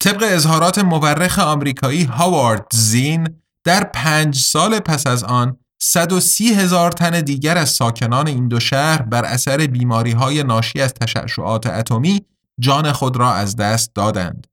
طبق 0.00 0.24
اظهارات 0.26 0.78
مورخ 0.78 1.38
آمریکایی 1.38 2.04
هاوارد 2.04 2.66
زین 2.72 3.43
در 3.64 3.84
پنج 3.84 4.38
سال 4.38 4.80
پس 4.80 5.06
از 5.06 5.24
آن 5.24 5.58
130 5.80 6.54
هزار 6.54 6.92
تن 6.92 7.20
دیگر 7.20 7.58
از 7.58 7.70
ساکنان 7.70 8.26
این 8.26 8.48
دو 8.48 8.60
شهر 8.60 9.02
بر 9.02 9.24
اثر 9.24 9.56
بیماری 9.56 10.10
های 10.12 10.42
ناشی 10.42 10.80
از 10.80 10.94
تشعشعات 10.94 11.66
اتمی 11.66 12.26
جان 12.60 12.92
خود 12.92 13.16
را 13.16 13.32
از 13.32 13.56
دست 13.56 13.94
دادند. 13.94 14.46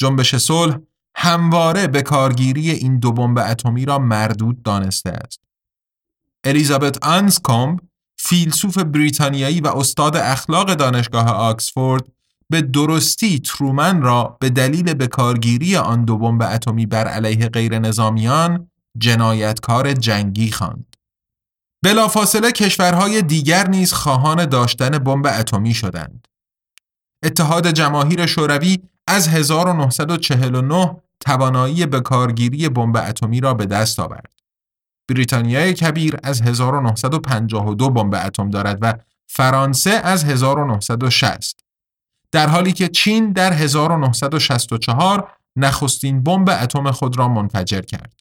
جنبش 0.00 0.36
صلح 0.36 0.78
همواره 1.16 1.86
به 1.86 2.02
کارگیری 2.02 2.70
این 2.70 2.98
دو 2.98 3.12
بمب 3.12 3.38
اتمی 3.38 3.84
را 3.84 3.98
مردود 3.98 4.62
دانسته 4.62 5.10
است. 5.10 5.40
الیزابت 6.44 7.04
آنسکومب 7.04 7.80
فیلسوف 8.18 8.78
بریتانیایی 8.78 9.60
و 9.60 9.66
استاد 9.66 10.16
اخلاق 10.16 10.74
دانشگاه 10.74 11.26
آکسفورد 11.30 12.13
به 12.50 12.62
درستی 12.62 13.38
ترومن 13.38 14.02
را 14.02 14.36
به 14.40 14.50
دلیل 14.50 14.94
بکارگیری 14.94 15.76
آن 15.76 16.04
دو 16.04 16.18
بمب 16.18 16.42
اتمی 16.42 16.86
بر 16.86 17.08
علیه 17.08 17.48
غیر 17.48 17.78
نظامیان 17.78 18.70
جنایتکار 18.98 19.92
جنگی 19.92 20.50
خواند. 20.50 20.96
بلافاصله 21.84 22.52
کشورهای 22.52 23.22
دیگر 23.22 23.68
نیز 23.68 23.92
خواهان 23.92 24.46
داشتن 24.46 24.90
بمب 24.90 25.26
اتمی 25.26 25.74
شدند. 25.74 26.28
اتحاد 27.22 27.70
جماهیر 27.70 28.26
شوروی 28.26 28.78
از 29.06 29.28
1949 29.28 30.96
توانایی 31.20 31.86
بکارگیری 31.86 32.68
بمب 32.68 32.96
اتمی 32.96 33.40
را 33.40 33.54
به 33.54 33.66
دست 33.66 34.00
آورد. 34.00 34.34
بریتانیای 35.08 35.74
کبیر 35.74 36.16
از 36.22 36.42
1952 36.42 37.90
بمب 37.90 38.14
اتم 38.14 38.50
دارد 38.50 38.78
و 38.80 38.94
فرانسه 39.26 39.90
از 39.90 40.24
1960 40.24 41.63
در 42.34 42.48
حالی 42.48 42.72
که 42.72 42.88
چین 42.88 43.32
در 43.32 43.52
1964 43.52 45.32
نخستین 45.56 46.22
بمب 46.22 46.48
اتم 46.62 46.90
خود 46.90 47.18
را 47.18 47.28
منفجر 47.28 47.80
کرد. 47.80 48.20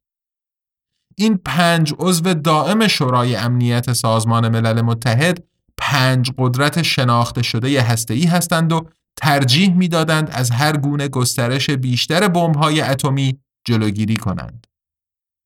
این 1.17 1.37
پنج 1.45 1.93
عضو 1.99 2.33
دائم 2.33 2.87
شورای 2.87 3.35
امنیت 3.35 3.93
سازمان 3.93 4.49
ملل 4.49 4.81
متحد 4.81 5.43
پنج 5.77 6.31
قدرت 6.37 6.81
شناخته 6.81 7.41
شده 7.43 7.81
هسته‌ای 7.81 8.25
هستند 8.25 8.73
و 8.73 8.87
ترجیح 9.17 9.75
می‌دادند 9.75 10.29
از 10.31 10.51
هر 10.51 10.77
گونه 10.77 11.07
گسترش 11.07 11.69
بیشتر 11.69 12.27
بمب‌های 12.27 12.81
اتمی 12.81 13.39
جلوگیری 13.67 14.15
کنند. 14.15 14.67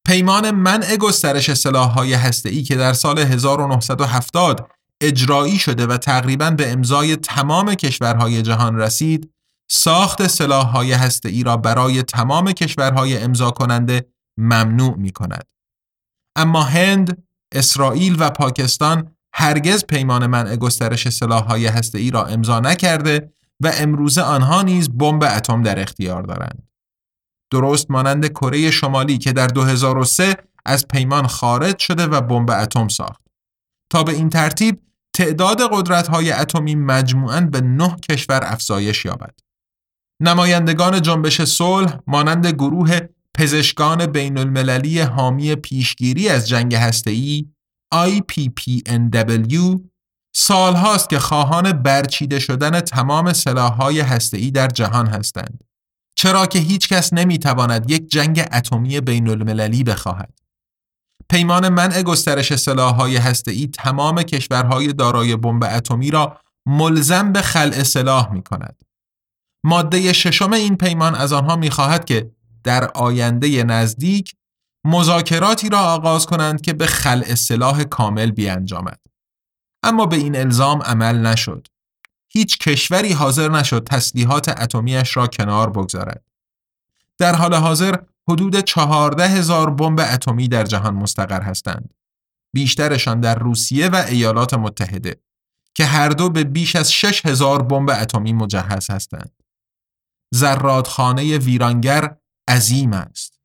پیمان 0.07 0.51
منع 0.51 0.97
گسترش 0.97 1.53
سلاح‌های 1.53 2.13
هسته‌ای 2.13 2.63
که 2.63 2.75
در 2.75 2.93
سال 2.93 3.19
1970 3.19 4.69
اجرایی 5.01 5.57
شده 5.57 5.87
و 5.87 5.97
تقریبا 5.97 6.51
به 6.51 6.71
امضای 6.71 7.15
تمام 7.15 7.75
کشورهای 7.75 8.41
جهان 8.41 8.77
رسید، 8.77 9.33
ساخت 9.69 10.27
سلاح‌های 10.27 10.93
هسته‌ای 10.93 11.43
را 11.43 11.57
برای 11.57 12.03
تمام 12.03 12.51
کشورهای 12.51 13.17
امضا 13.17 13.51
کننده 13.51 14.05
ممنوع 14.37 14.97
می 14.97 15.11
کند. 15.11 15.47
اما 16.35 16.63
هند، 16.63 17.23
اسرائیل 17.51 18.15
و 18.19 18.29
پاکستان 18.29 19.15
هرگز 19.33 19.85
پیمان 19.85 20.27
منع 20.27 20.55
گسترش 20.55 21.09
سلاح‌های 21.09 21.67
هسته‌ای 21.67 22.11
را 22.11 22.25
امضا 22.25 22.59
نکرده 22.59 23.33
و 23.59 23.71
امروزه 23.75 24.21
آنها 24.21 24.61
نیز 24.61 24.89
بمب 24.89 25.23
اتم 25.23 25.63
در 25.63 25.79
اختیار 25.79 26.23
دارند. 26.23 26.67
درست 27.51 27.91
مانند 27.91 28.27
کره 28.27 28.71
شمالی 28.71 29.17
که 29.17 29.33
در 29.33 29.47
2003 29.47 30.35
از 30.65 30.87
پیمان 30.87 31.27
خارج 31.27 31.79
شده 31.79 32.05
و 32.05 32.21
بمب 32.21 32.51
اتم 32.51 32.87
ساخت. 32.87 33.21
تا 33.89 34.03
به 34.03 34.11
این 34.11 34.29
ترتیب 34.29 34.81
تعداد 35.17 35.61
قدرت‌های 35.71 36.31
اتمی 36.31 36.75
مجموعاً 36.75 37.41
به 37.41 37.61
نه 37.61 37.95
کشور 38.09 38.39
افزایش 38.43 39.05
یابد. 39.05 39.39
نمایندگان 40.21 41.01
جنبش 41.01 41.41
صلح 41.41 41.99
مانند 42.07 42.47
گروه 42.47 42.99
پزشکان 43.33 44.05
بین 44.05 44.37
المللی 44.37 44.99
حامی 44.99 45.55
پیشگیری 45.55 46.29
از 46.29 46.47
جنگ 46.47 46.75
هسته‌ای 46.75 47.45
IPPNW 47.95 49.79
سالهاست 50.35 51.09
که 51.09 51.19
خواهان 51.19 51.71
برچیده 51.71 52.39
شدن 52.39 52.79
تمام 52.79 53.33
سلاح‌های 53.33 53.99
هسته‌ای 53.99 54.51
در 54.51 54.67
جهان 54.67 55.07
هستند. 55.07 55.63
چرا 56.17 56.45
که 56.45 56.59
هیچ 56.59 56.89
کس 56.89 57.13
نمی‌تواند 57.13 57.91
یک 57.91 58.07
جنگ 58.07 58.45
اتمی 58.51 59.01
بین 59.01 59.29
المللی 59.29 59.83
بخواهد. 59.83 60.39
پیمان 61.29 61.69
منع 61.69 62.03
گسترش 62.03 62.55
سلاح‌های 62.55 63.17
هسته‌ای 63.17 63.67
تمام 63.67 64.23
کشورهای 64.23 64.93
دارای 64.93 65.35
بمب 65.35 65.63
اتمی 65.63 66.11
را 66.11 66.39
ملزم 66.65 67.31
به 67.31 67.41
خلع 67.41 67.83
سلاح 67.83 68.31
می 68.31 68.43
کند. 68.43 68.83
ماده 69.63 70.13
ششم 70.13 70.53
این 70.53 70.77
پیمان 70.77 71.15
از 71.15 71.33
آنها 71.33 71.55
می‌خواهد 71.55 72.05
که 72.05 72.31
در 72.63 72.91
آینده 72.91 73.63
نزدیک 73.63 74.35
مذاکراتی 74.85 75.69
را 75.69 75.79
آغاز 75.79 76.25
کنند 76.25 76.61
که 76.61 76.73
به 76.73 76.85
خلع 76.85 77.35
سلاح 77.35 77.83
کامل 77.83 78.31
بیانجامد. 78.31 78.99
اما 79.83 80.05
به 80.05 80.15
این 80.15 80.35
الزام 80.35 80.81
عمل 80.81 81.17
نشد. 81.17 81.67
هیچ 82.29 82.57
کشوری 82.57 83.13
حاضر 83.13 83.49
نشد 83.49 83.83
تسلیحات 83.83 84.49
اتمیش 84.61 85.17
را 85.17 85.27
کنار 85.27 85.69
بگذارد. 85.69 86.23
در 87.17 87.35
حال 87.35 87.53
حاضر 87.53 87.95
حدود 88.29 88.59
چهارده 88.59 89.27
هزار 89.27 89.69
بمب 89.69 89.99
اتمی 89.99 90.47
در 90.47 90.63
جهان 90.63 90.93
مستقر 90.93 91.41
هستند. 91.41 91.93
بیشترشان 92.53 93.19
در 93.19 93.35
روسیه 93.39 93.89
و 93.89 93.95
ایالات 93.95 94.53
متحده 94.53 95.21
که 95.75 95.85
هر 95.85 96.09
دو 96.09 96.29
به 96.29 96.43
بیش 96.43 96.75
از 96.75 96.91
شش 96.91 97.25
هزار 97.25 97.61
بمب 97.61 97.89
اتمی 97.89 98.33
مجهز 98.33 98.89
هستند. 98.89 99.31
زرادخانه 100.33 101.37
ویرانگر 101.37 102.15
عظیم 102.49 102.93
است. 102.93 103.39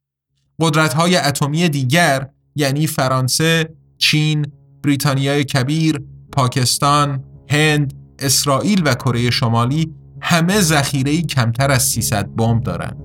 قدرت‌های 0.59 1.17
اتمی 1.17 1.69
دیگر 1.69 2.29
یعنی 2.55 2.87
فرانسه، 2.87 3.75
چین، 3.97 4.51
بریتانیای 4.83 5.43
کبیر، 5.43 6.01
پاکستان، 6.31 7.23
هند، 7.49 7.93
اسرائیل 8.19 8.81
و 8.85 8.93
کره 8.93 9.29
شمالی 9.29 9.93
همه 10.21 10.61
ذخیره‌ای 10.61 11.21
کمتر 11.21 11.71
از 11.71 11.83
300 11.83 12.35
بمب 12.35 12.63
دارند. 12.63 13.02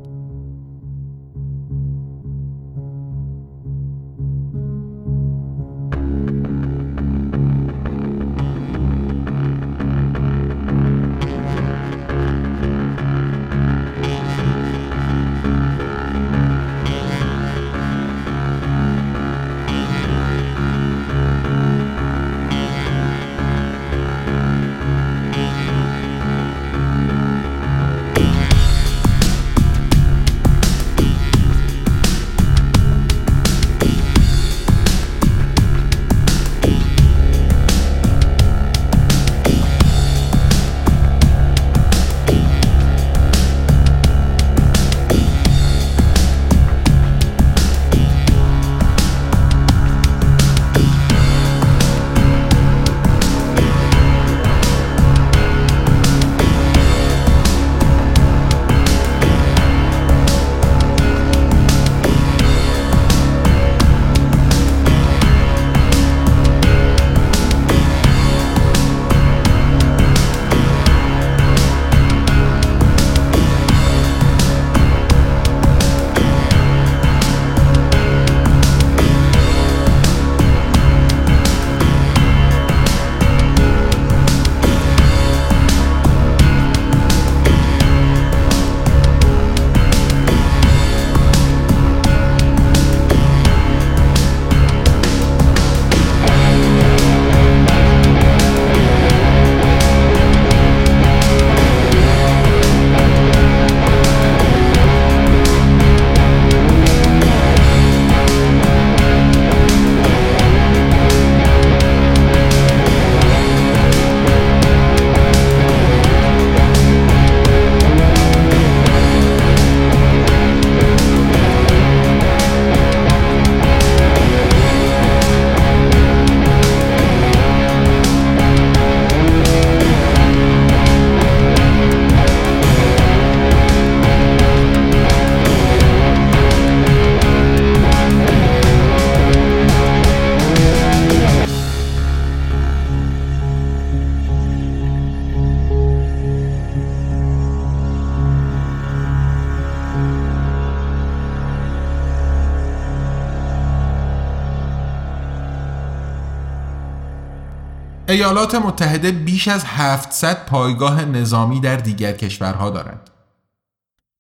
ایالات 158.29 158.55
متحده 158.55 159.12
بیش 159.12 159.49
از 159.49 159.64
700 159.64 160.47
پایگاه 160.47 161.05
نظامی 161.05 161.61
در 161.61 161.77
دیگر 161.77 162.12
کشورها 162.12 162.71
دارد. 162.71 163.11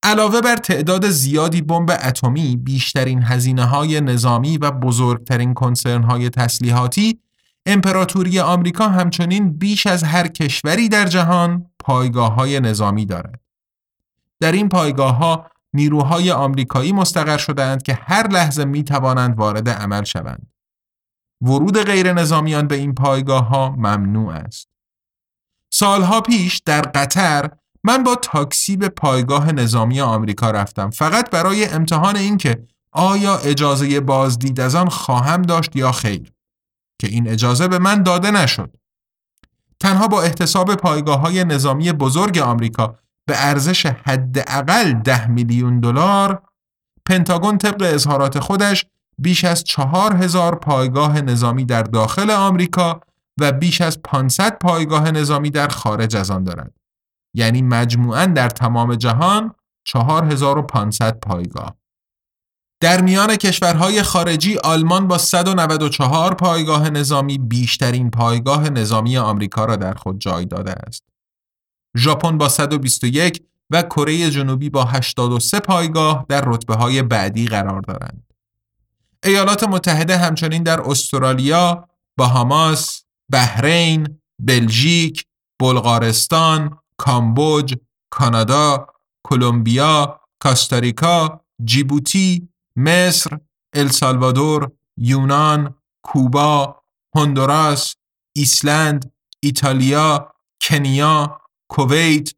علاوه 0.02 0.40
بر 0.40 0.56
تعداد 0.56 1.10
زیادی 1.10 1.62
بمب 1.62 1.90
اتمی، 1.90 2.56
بیشترین 2.56 3.22
هزینه 3.22 3.64
های 3.64 4.00
نظامی 4.00 4.58
و 4.58 4.70
بزرگترین 4.70 5.54
کنسرن 5.54 6.02
های 6.02 6.30
تسلیحاتی، 6.30 7.20
امپراتوری 7.66 8.40
آمریکا 8.40 8.88
همچنین 8.88 9.52
بیش 9.52 9.86
از 9.86 10.04
هر 10.04 10.26
کشوری 10.26 10.88
در 10.88 11.06
جهان 11.06 11.66
پایگاه 11.78 12.34
های 12.34 12.60
نظامی 12.60 13.06
دارد. 13.06 13.40
در 14.40 14.52
این 14.52 14.68
پایگاه 14.68 15.16
ها 15.16 15.46
نیروهای 15.72 16.30
آمریکایی 16.30 16.92
مستقر 16.92 17.38
شدند 17.38 17.82
که 17.82 17.98
هر 18.02 18.28
لحظه 18.28 18.64
می 18.64 18.84
توانند 18.84 19.38
وارد 19.38 19.68
عمل 19.68 20.04
شوند. 20.04 20.46
ورود 21.42 21.78
غیر 21.78 22.12
نظامیان 22.12 22.68
به 22.68 22.74
این 22.74 22.94
پایگاه 22.94 23.48
ها 23.48 23.70
ممنوع 23.70 24.32
است. 24.32 24.68
سالها 25.72 26.20
پیش 26.20 26.58
در 26.58 26.80
قطر 26.82 27.50
من 27.84 28.02
با 28.02 28.14
تاکسی 28.14 28.76
به 28.76 28.88
پایگاه 28.88 29.52
نظامی 29.52 30.00
آمریکا 30.00 30.50
رفتم 30.50 30.90
فقط 30.90 31.30
برای 31.30 31.64
امتحان 31.64 32.16
اینکه 32.16 32.66
آیا 32.92 33.36
اجازه 33.36 34.00
بازدید 34.00 34.60
از 34.60 34.74
آن 34.74 34.88
خواهم 34.88 35.42
داشت 35.42 35.76
یا 35.76 35.92
خیر 35.92 36.32
که 37.00 37.06
این 37.06 37.28
اجازه 37.28 37.68
به 37.68 37.78
من 37.78 38.02
داده 38.02 38.30
نشد. 38.30 38.76
تنها 39.80 40.08
با 40.08 40.22
احتساب 40.22 40.74
پایگاه 40.74 41.20
های 41.20 41.44
نظامی 41.44 41.92
بزرگ 41.92 42.38
آمریکا 42.38 42.98
به 43.26 43.34
ارزش 43.46 43.86
حداقل 43.86 44.92
ده 44.92 45.26
میلیون 45.26 45.80
دلار 45.80 46.42
پنتاگون 47.06 47.58
طبق 47.58 47.82
اظهارات 47.94 48.38
خودش 48.38 48.86
بیش 49.18 49.44
از 49.44 49.64
چهار 49.64 50.16
هزار 50.16 50.54
پایگاه 50.54 51.20
نظامی 51.20 51.64
در 51.64 51.82
داخل 51.82 52.30
آمریکا 52.30 53.00
و 53.40 53.52
بیش 53.52 53.80
از 53.80 54.02
500 54.02 54.58
پایگاه 54.58 55.10
نظامی 55.10 55.50
در 55.50 55.68
خارج 55.68 56.16
از 56.16 56.30
آن 56.30 56.44
دارد. 56.44 56.72
یعنی 57.34 57.62
مجموعاً 57.62 58.26
در 58.26 58.48
تمام 58.48 58.94
جهان 58.94 59.54
4500 59.84 61.18
پایگاه. 61.20 61.76
در 62.80 63.00
میان 63.00 63.36
کشورهای 63.36 64.02
خارجی 64.02 64.58
آلمان 64.58 65.08
با 65.08 65.18
194 65.18 66.34
پایگاه 66.34 66.90
نظامی 66.90 67.38
بیشترین 67.38 68.10
پایگاه 68.10 68.70
نظامی 68.70 69.18
آمریکا 69.18 69.64
را 69.64 69.76
در 69.76 69.94
خود 69.94 70.20
جای 70.20 70.44
داده 70.44 70.72
است. 70.72 71.04
ژاپن 71.96 72.38
با 72.38 72.48
121 72.48 73.42
و 73.70 73.82
کره 73.82 74.30
جنوبی 74.30 74.70
با 74.70 74.84
83 74.84 75.60
پایگاه 75.60 76.26
در 76.28 76.44
رتبه 76.46 76.74
های 76.74 77.02
بعدی 77.02 77.46
قرار 77.46 77.80
دارند. 77.80 78.27
ایالات 79.24 79.64
متحده 79.64 80.18
همچنین 80.18 80.62
در 80.62 80.80
استرالیا، 80.80 81.88
باهاماس، 82.18 83.02
بحرین، 83.32 84.20
بلژیک، 84.38 85.24
بلغارستان، 85.60 86.78
کامبوج، 86.96 87.74
کانادا، 88.10 88.86
کلمبیا، 89.24 90.20
کاستاریکا، 90.38 91.40
جیبوتی، 91.64 92.48
مصر، 92.76 93.38
السالوادور، 93.74 94.70
یونان، 94.96 95.74
کوبا، 96.02 96.82
هندوراس، 97.14 97.94
ایسلند، 98.36 99.12
ایتالیا، 99.40 100.32
کنیا، 100.62 101.40
کویت، 101.68 102.30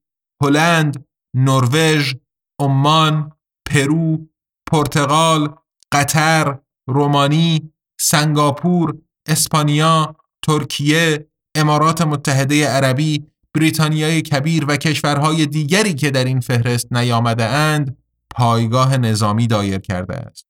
هلند، 0.42 1.04
نروژ، 1.34 2.14
عمان، 2.58 3.32
پرو، 3.66 4.18
پرتغال، 4.66 5.48
قطر، 5.92 6.58
رومانی، 6.90 7.72
سنگاپور، 8.00 8.98
اسپانیا، 9.26 10.16
ترکیه، 10.42 11.26
امارات 11.54 12.02
متحده 12.02 12.68
عربی، 12.68 13.26
بریتانیای 13.54 14.22
کبیر 14.22 14.64
و 14.68 14.76
کشورهای 14.76 15.46
دیگری 15.46 15.94
که 15.94 16.10
در 16.10 16.24
این 16.24 16.40
فهرست 16.40 16.92
نیامده 16.92 17.44
اند 17.44 17.96
پایگاه 18.30 18.96
نظامی 18.96 19.46
دایر 19.46 19.78
کرده 19.78 20.16
است. 20.16 20.46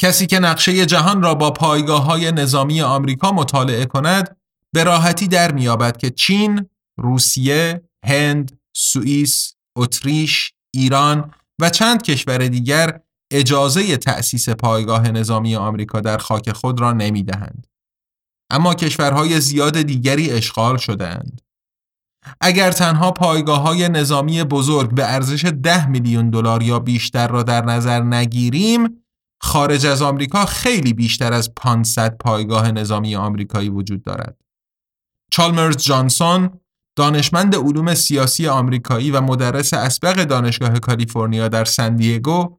کسی 0.00 0.26
که 0.26 0.38
نقشه 0.38 0.86
جهان 0.86 1.22
را 1.22 1.34
با 1.34 1.50
پایگاه 1.50 2.04
های 2.04 2.32
نظامی 2.32 2.80
آمریکا 2.80 3.32
مطالعه 3.32 3.86
کند 3.86 4.36
به 4.72 4.84
راحتی 4.84 5.28
در 5.28 5.52
میابد 5.52 5.96
که 5.96 6.10
چین، 6.10 6.66
روسیه، 6.98 7.82
هند، 8.06 8.58
سوئیس، 8.76 9.54
اتریش، 9.76 10.52
ایران 10.74 11.30
و 11.60 11.70
چند 11.70 12.02
کشور 12.02 12.38
دیگر 12.38 13.00
اجازه 13.30 13.96
تأسیس 13.96 14.48
پایگاه 14.48 15.10
نظامی 15.10 15.56
آمریکا 15.56 16.00
در 16.00 16.18
خاک 16.18 16.52
خود 16.52 16.80
را 16.80 16.92
نمی 16.92 17.22
دهند. 17.22 17.66
اما 18.50 18.74
کشورهای 18.74 19.40
زیاد 19.40 19.82
دیگری 19.82 20.30
اشغال 20.30 20.76
شدهاند. 20.76 21.40
اگر 22.40 22.72
تنها 22.72 23.10
پایگاه 23.10 23.60
های 23.60 23.88
نظامی 23.88 24.44
بزرگ 24.44 24.94
به 24.94 25.12
ارزش 25.12 25.44
10 25.44 25.86
میلیون 25.86 26.30
دلار 26.30 26.62
یا 26.62 26.78
بیشتر 26.78 27.28
را 27.28 27.42
در 27.42 27.64
نظر 27.64 28.00
نگیریم 28.00 29.04
خارج 29.42 29.86
از 29.86 30.02
آمریکا 30.02 30.44
خیلی 30.44 30.92
بیشتر 30.92 31.32
از 31.32 31.54
500 31.54 32.16
پایگاه 32.16 32.72
نظامی 32.72 33.16
آمریکایی 33.16 33.68
وجود 33.68 34.02
دارد. 34.02 34.40
چالمرز 35.32 35.76
جانسون 35.76 36.50
دانشمند 36.96 37.56
علوم 37.56 37.94
سیاسی 37.94 38.48
آمریکایی 38.48 39.10
و 39.10 39.20
مدرس 39.20 39.74
اسبق 39.74 40.24
دانشگاه 40.24 40.78
کالیفرنیا 40.78 41.48
در 41.48 41.64
سندیگو 41.64 42.58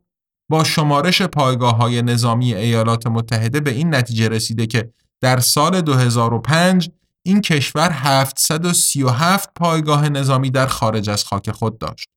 با 0.50 0.64
شمارش 0.64 1.22
پایگاه 1.22 1.76
های 1.76 2.02
نظامی 2.02 2.54
ایالات 2.54 3.08
متحده 3.08 3.60
به 3.60 3.72
این 3.72 3.96
نتیجه 3.96 4.30
رسیده 4.30 4.68
که 4.68 4.94
در 5.22 5.40
سال 5.40 5.82
2005 5.82 6.90
این 7.26 7.42
کشور 7.42 7.92
737 7.92 9.50
پایگاه 9.56 10.10
نظامی 10.10 10.52
در 10.52 10.68
خارج 10.68 11.10
از 11.10 11.24
خاک 11.24 11.52
خود 11.52 11.78
داشت. 11.78 12.10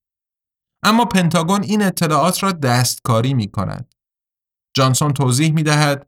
اما 0.84 1.04
پنتاگون 1.04 1.62
این 1.62 1.82
اطلاعات 1.82 2.42
را 2.42 2.52
دستکاری 2.52 3.34
می 3.34 3.50
کند. 3.50 3.94
جانسون 4.76 5.12
توضیح 5.12 5.52
می 5.52 5.62
دهد 5.62 6.06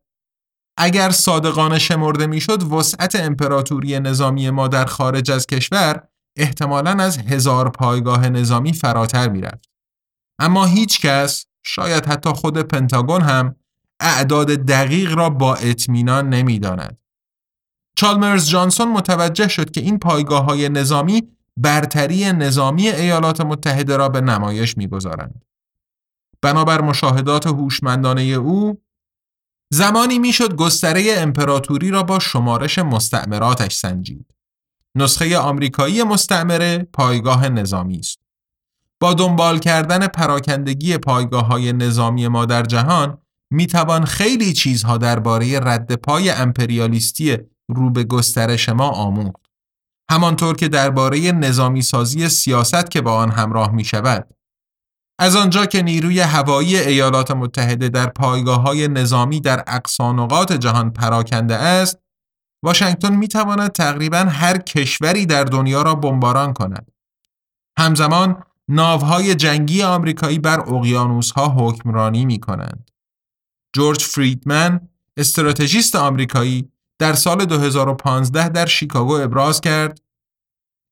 اگر 0.78 1.10
صادقانه 1.10 1.78
شمرده 1.78 2.26
می‌شد 2.26 2.62
وسعت 2.62 3.16
امپراتوری 3.16 4.00
نظامی 4.00 4.50
ما 4.50 4.68
در 4.68 4.84
خارج 4.84 5.30
از 5.30 5.46
کشور 5.46 6.08
احتمالاً 6.38 6.90
از 6.90 7.18
هزار 7.18 7.70
پایگاه 7.70 8.28
نظامی 8.28 8.72
فراتر 8.72 9.28
می‌رفت. 9.28 9.68
اما 10.40 10.64
هیچ 10.64 11.00
کس 11.00 11.46
شاید 11.66 12.06
حتی 12.06 12.30
خود 12.30 12.58
پنتاگون 12.58 13.22
هم 13.22 13.56
اعداد 14.00 14.46
دقیق 14.46 15.14
را 15.14 15.30
با 15.30 15.54
اطمینان 15.54 16.28
نمی‌داند. 16.28 16.98
چالمرز 17.96 18.48
جانسون 18.48 18.92
متوجه 18.92 19.48
شد 19.48 19.70
که 19.70 19.80
این 19.80 19.98
پایگاه 19.98 20.44
های 20.44 20.68
نظامی 20.68 21.28
برتری 21.56 22.32
نظامی 22.32 22.88
ایالات 22.88 23.40
متحده 23.40 23.96
را 23.96 24.08
به 24.08 24.20
نمایش 24.20 24.76
می‌گذارند. 24.76 25.44
بنابر 26.42 26.80
مشاهدات 26.80 27.46
هوشمندانه 27.46 28.22
او 28.22 28.82
زمانی 29.70 30.18
می‌شد 30.18 30.56
گستره 30.56 31.14
امپراتوری 31.16 31.90
را 31.90 32.02
با 32.02 32.18
شمارش 32.18 32.78
مستعمراتش 32.78 33.76
سنجید. 33.76 34.34
نسخه 34.94 35.38
آمریکایی 35.38 36.02
مستعمره 36.02 36.88
پایگاه 36.92 37.48
نظامی 37.48 37.98
است. 37.98 38.23
با 39.04 39.14
دنبال 39.14 39.58
کردن 39.58 40.06
پراکندگی 40.06 40.98
پایگاه 40.98 41.46
های 41.46 41.72
نظامی 41.72 42.28
ما 42.28 42.44
در 42.44 42.62
جهان 42.62 43.18
می 43.52 43.66
توان 43.66 44.04
خیلی 44.04 44.52
چیزها 44.52 44.98
درباره 44.98 45.60
رد 45.60 45.94
پای 45.94 46.30
امپریالیستی 46.30 47.38
رو 47.68 47.90
به 47.90 48.04
گسترش 48.04 48.68
ما 48.68 48.88
آموخت. 48.88 49.42
همانطور 50.10 50.56
که 50.56 50.68
درباره 50.68 51.32
نظامی 51.32 51.82
سازی 51.82 52.28
سیاست 52.28 52.90
که 52.90 53.00
با 53.00 53.14
آن 53.16 53.30
همراه 53.30 53.72
می 53.72 53.84
شود. 53.84 54.28
از 55.18 55.36
آنجا 55.36 55.66
که 55.66 55.82
نیروی 55.82 56.20
هوایی 56.20 56.76
ایالات 56.76 57.30
متحده 57.30 57.88
در 57.88 58.06
پایگاه 58.06 58.60
های 58.62 58.88
نظامی 58.88 59.40
در 59.40 59.64
اقصانقات 59.66 60.52
جهان 60.52 60.90
پراکنده 60.90 61.54
است، 61.54 61.98
واشنگتن 62.64 63.16
می 63.16 63.28
تواند 63.28 63.72
تقریبا 63.72 64.18
هر 64.18 64.58
کشوری 64.58 65.26
در 65.26 65.44
دنیا 65.44 65.82
را 65.82 65.94
بمباران 65.94 66.52
کند. 66.52 66.90
همزمان 67.78 68.44
ناوهای 68.68 69.34
جنگی 69.34 69.82
آمریکایی 69.82 70.38
بر 70.38 70.60
اقیانوسها 70.60 71.54
حکمرانی 71.58 72.24
می 72.24 72.40
کنند. 72.40 72.90
جورج 73.76 74.04
فریدمن 74.04 74.80
استراتژیست 75.16 75.96
آمریکایی 75.96 76.68
در 76.98 77.12
سال 77.12 77.44
2015 77.44 78.48
در 78.48 78.66
شیکاگو 78.66 79.12
ابراز 79.12 79.60
کرد 79.60 80.00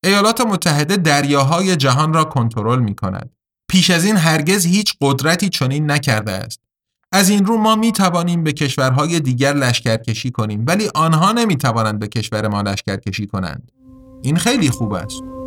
ایالات 0.05 0.41
متحده 0.41 0.97
دریاهای 0.97 1.77
جهان 1.77 2.13
را 2.13 2.25
کنترل 2.25 2.79
می 2.79 2.95
کند. 2.95 3.31
پیش 3.69 3.91
از 3.91 4.05
این 4.05 4.17
هرگز 4.17 4.67
هیچ 4.67 4.95
قدرتی 5.01 5.49
چنین 5.49 5.91
نکرده 5.91 6.33
است. 6.33 6.61
از 7.13 7.29
این 7.29 7.47
رو 7.47 7.57
ما 7.57 7.77
می 7.77 7.93
توانیم 7.93 8.45
به 8.45 8.53
کشورهای 8.53 9.21
دیگر 9.21 9.53
لشکرکشی 9.53 10.31
کنیم 10.31 10.65
ولی 10.69 10.91
آنها 10.95 11.33
نمی 11.33 11.57
توانند 11.57 11.99
به 11.99 12.09
کشور 12.09 12.49
ما 12.49 12.63
لشکرکشی 12.63 13.27
کنند. 13.27 13.73
این 14.23 14.37
خیلی 14.37 14.71
خوب 14.71 14.93
است. 14.93 15.42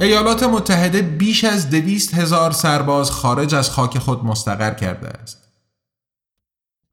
ایالات 0.00 0.42
متحده 0.42 1.02
بیش 1.02 1.44
از 1.44 1.70
دویست 1.70 2.14
هزار 2.14 2.52
سرباز 2.52 3.10
خارج 3.10 3.54
از 3.54 3.70
خاک 3.70 3.98
خود 3.98 4.24
مستقر 4.24 4.74
کرده 4.74 5.08
است. 5.08 5.48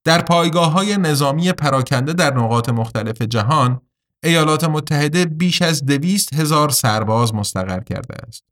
در 0.03 0.21
پایگاه 0.21 0.71
های 0.71 0.97
نظامی 0.97 1.51
پراکنده 1.51 2.13
در 2.13 2.33
نقاط 2.33 2.69
مختلف 2.69 3.21
جهان 3.21 3.81
ایالات 4.23 4.63
متحده 4.63 5.25
بیش 5.25 5.61
از 5.61 5.85
دویست 5.85 6.33
هزار 6.33 6.69
سرباز 6.69 7.35
مستقر 7.35 7.79
کرده 7.79 8.15
است. 8.27 8.43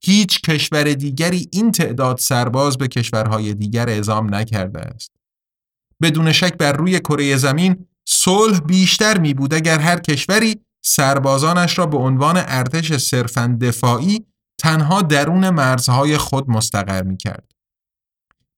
هیچ 0.00 0.40
کشور 0.40 0.84
دیگری 0.84 1.48
این 1.52 1.72
تعداد 1.72 2.18
سرباز 2.18 2.78
به 2.78 2.88
کشورهای 2.88 3.54
دیگر 3.54 3.88
اعزام 3.88 4.34
نکرده 4.34 4.80
است. 4.80 5.12
بدون 6.02 6.32
شک 6.32 6.56
بر 6.56 6.72
روی 6.72 7.00
کره 7.00 7.36
زمین 7.36 7.86
صلح 8.08 8.60
بیشتر 8.60 9.18
می 9.18 9.34
بود 9.34 9.54
اگر 9.54 9.78
هر 9.78 9.98
کشوری 9.98 10.65
سربازانش 10.86 11.78
را 11.78 11.86
به 11.86 11.96
عنوان 11.98 12.36
ارتش 12.36 12.96
صرفا 12.96 13.58
دفاعی 13.60 14.26
تنها 14.60 15.02
درون 15.02 15.50
مرزهای 15.50 16.18
خود 16.18 16.50
مستقر 16.50 17.02
می 17.02 17.16
کرد. 17.16 17.52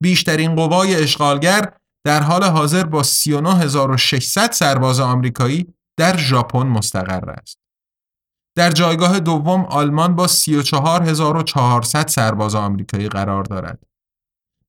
بیشترین 0.02 0.54
قوای 0.54 0.94
اشغالگر 0.94 1.72
در 2.04 2.22
حال 2.22 2.44
حاضر 2.44 2.84
با 2.84 3.02
39600 3.02 4.52
سرباز 4.52 5.00
آمریکایی 5.00 5.74
در 5.98 6.16
ژاپن 6.16 6.66
مستقر 6.66 7.30
است. 7.30 7.58
در 8.56 8.70
جایگاه 8.70 9.20
دوم 9.20 9.64
آلمان 9.64 10.16
با 10.16 10.26
34400 10.26 12.08
سرباز 12.08 12.54
آمریکایی 12.54 13.08
قرار 13.08 13.44
دارد. 13.44 13.86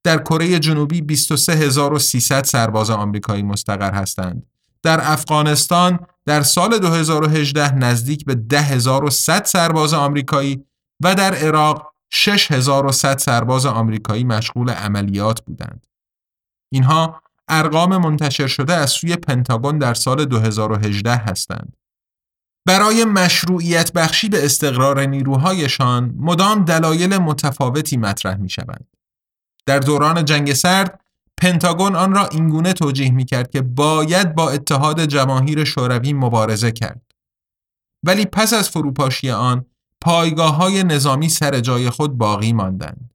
در 0.03 0.17
کره 0.17 0.59
جنوبی 0.59 1.01
23300 1.01 2.43
سرباز 2.43 2.89
آمریکایی 2.89 3.43
مستقر 3.43 3.93
هستند. 3.93 4.45
در 4.83 4.99
افغانستان 5.11 5.99
در 6.25 6.41
سال 6.41 6.77
2018 6.79 7.75
نزدیک 7.75 8.25
به 8.25 8.35
10100 8.35 9.45
سرباز 9.45 9.93
آمریکایی 9.93 10.65
و 11.03 11.15
در 11.15 11.35
عراق 11.35 11.93
6100 12.09 13.17
سرباز 13.17 13.65
آمریکایی 13.65 14.23
مشغول 14.23 14.69
عملیات 14.69 15.41
بودند. 15.41 15.87
اینها 16.71 17.21
ارقام 17.47 17.97
منتشر 17.97 18.47
شده 18.47 18.73
از 18.73 18.89
سوی 18.89 19.15
پنتاگون 19.15 19.77
در 19.77 19.93
سال 19.93 20.25
2018 20.25 21.15
هستند. 21.15 21.77
برای 22.67 23.05
مشروعیت 23.05 23.93
بخشی 23.93 24.29
به 24.29 24.45
استقرار 24.45 25.05
نیروهایشان 25.05 26.13
مدام 26.17 26.65
دلایل 26.65 27.17
متفاوتی 27.17 27.97
مطرح 27.97 28.37
می 28.37 28.49
شوند. 28.49 28.87
در 29.65 29.79
دوران 29.79 30.25
جنگ 30.25 30.53
سرد 30.53 30.98
پنتاگون 31.41 31.95
آن 31.95 32.13
را 32.13 32.27
اینگونه 32.27 32.73
توجیه 32.73 33.11
می 33.11 33.25
کرد 33.25 33.51
که 33.51 33.61
باید 33.61 34.35
با 34.35 34.49
اتحاد 34.49 35.05
جماهیر 35.05 35.63
شوروی 35.63 36.13
مبارزه 36.13 36.71
کرد. 36.71 37.01
ولی 38.05 38.25
پس 38.25 38.53
از 38.53 38.69
فروپاشی 38.69 39.29
آن 39.29 39.65
پایگاه 40.01 40.55
های 40.55 40.83
نظامی 40.83 41.29
سر 41.29 41.59
جای 41.59 41.89
خود 41.89 42.17
باقی 42.17 42.53
ماندند. 42.53 43.13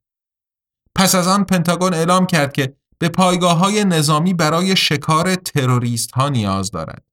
پس 0.94 1.14
از 1.14 1.28
آن 1.28 1.44
پنتاگون 1.44 1.94
اعلام 1.94 2.26
کرد 2.26 2.52
که 2.52 2.76
به 2.98 3.08
پایگاه 3.08 3.58
های 3.58 3.84
نظامی 3.84 4.34
برای 4.34 4.76
شکار 4.76 5.34
تروریست 5.34 6.12
ها 6.12 6.28
نیاز 6.28 6.70
دارد. 6.70 7.04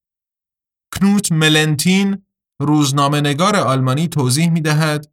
کنوت 0.95 1.31
ملنتین 1.31 2.25
روزنامه 2.61 3.21
نگار 3.21 3.55
آلمانی 3.55 4.07
توضیح 4.07 4.49
می 4.51 4.61
دهد 4.61 5.11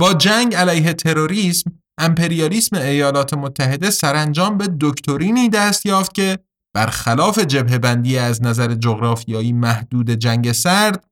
با 0.00 0.14
جنگ 0.14 0.54
علیه 0.54 0.92
تروریسم 0.92 1.82
امپریالیسم 1.98 2.76
ایالات 2.76 3.34
متحده 3.34 3.90
سرانجام 3.90 4.58
به 4.58 4.68
دکترینی 4.80 5.48
دست 5.48 5.86
یافت 5.86 6.14
که 6.14 6.38
برخلاف 6.74 7.38
جبهه 7.38 7.78
بندی 7.78 8.18
از 8.18 8.42
نظر 8.42 8.74
جغرافیایی 8.74 9.52
محدود 9.52 10.10
جنگ 10.10 10.52
سرد 10.52 11.04